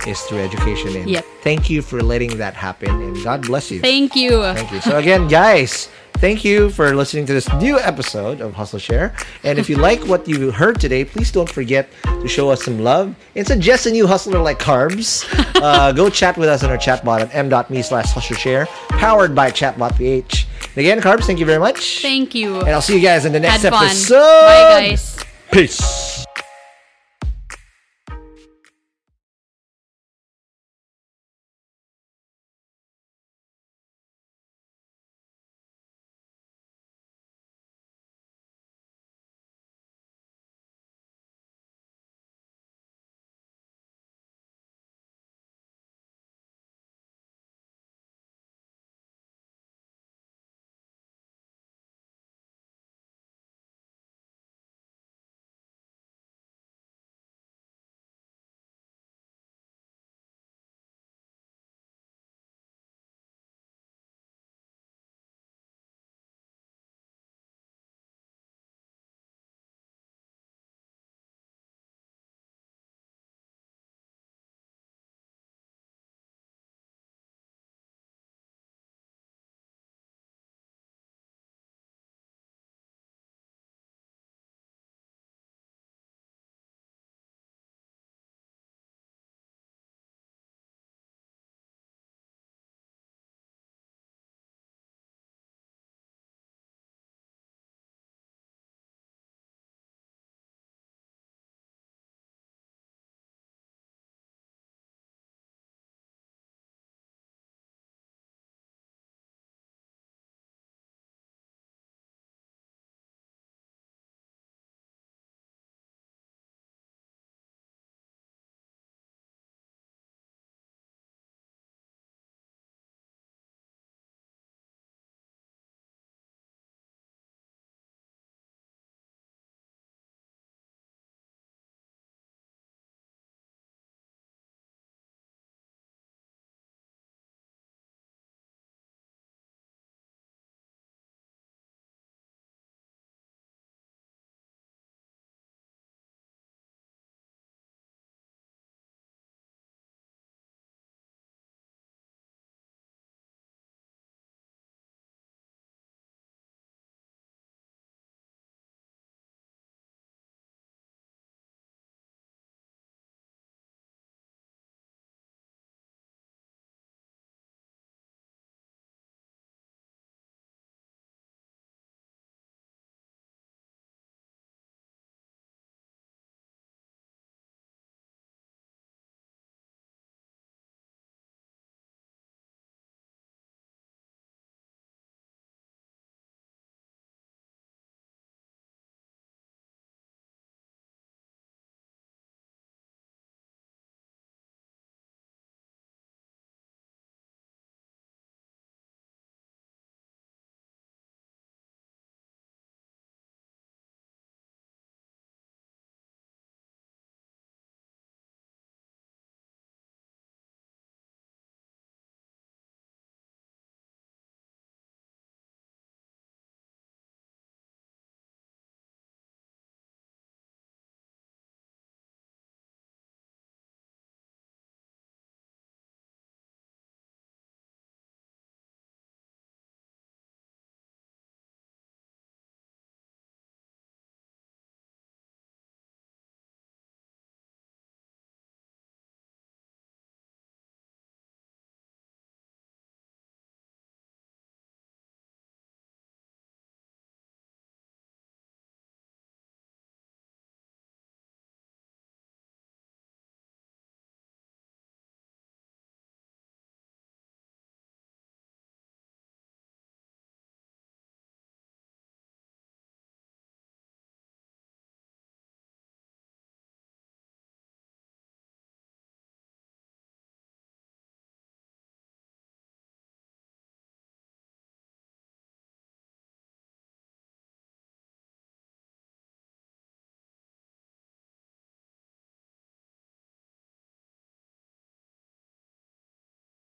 [0.08, 0.96] is through education.
[0.96, 1.26] And Yep.
[1.44, 2.90] thank you for letting that happen.
[2.90, 3.82] And God bless you.
[3.82, 4.42] Thank you.
[4.54, 4.80] Thank you.
[4.82, 5.90] So again, guys,
[6.20, 9.16] thank you for listening to this new episode of Hustle Share.
[9.44, 12.80] And if you like what you heard today, please don't forget to show us some
[12.80, 15.26] love and suggest a new hustler like Carbs.
[15.60, 19.52] Uh, go chat with us on our chatbot at m.me slash hustle share, powered by
[19.52, 20.48] Chatbot PH.
[20.70, 22.02] And again, Carbs, thank you very much.
[22.02, 22.60] Thank you.
[22.62, 23.88] and I'll see you guys in the next Had fun.
[23.88, 24.16] episode.
[24.16, 25.20] Bye, guys.
[25.52, 25.99] Peace.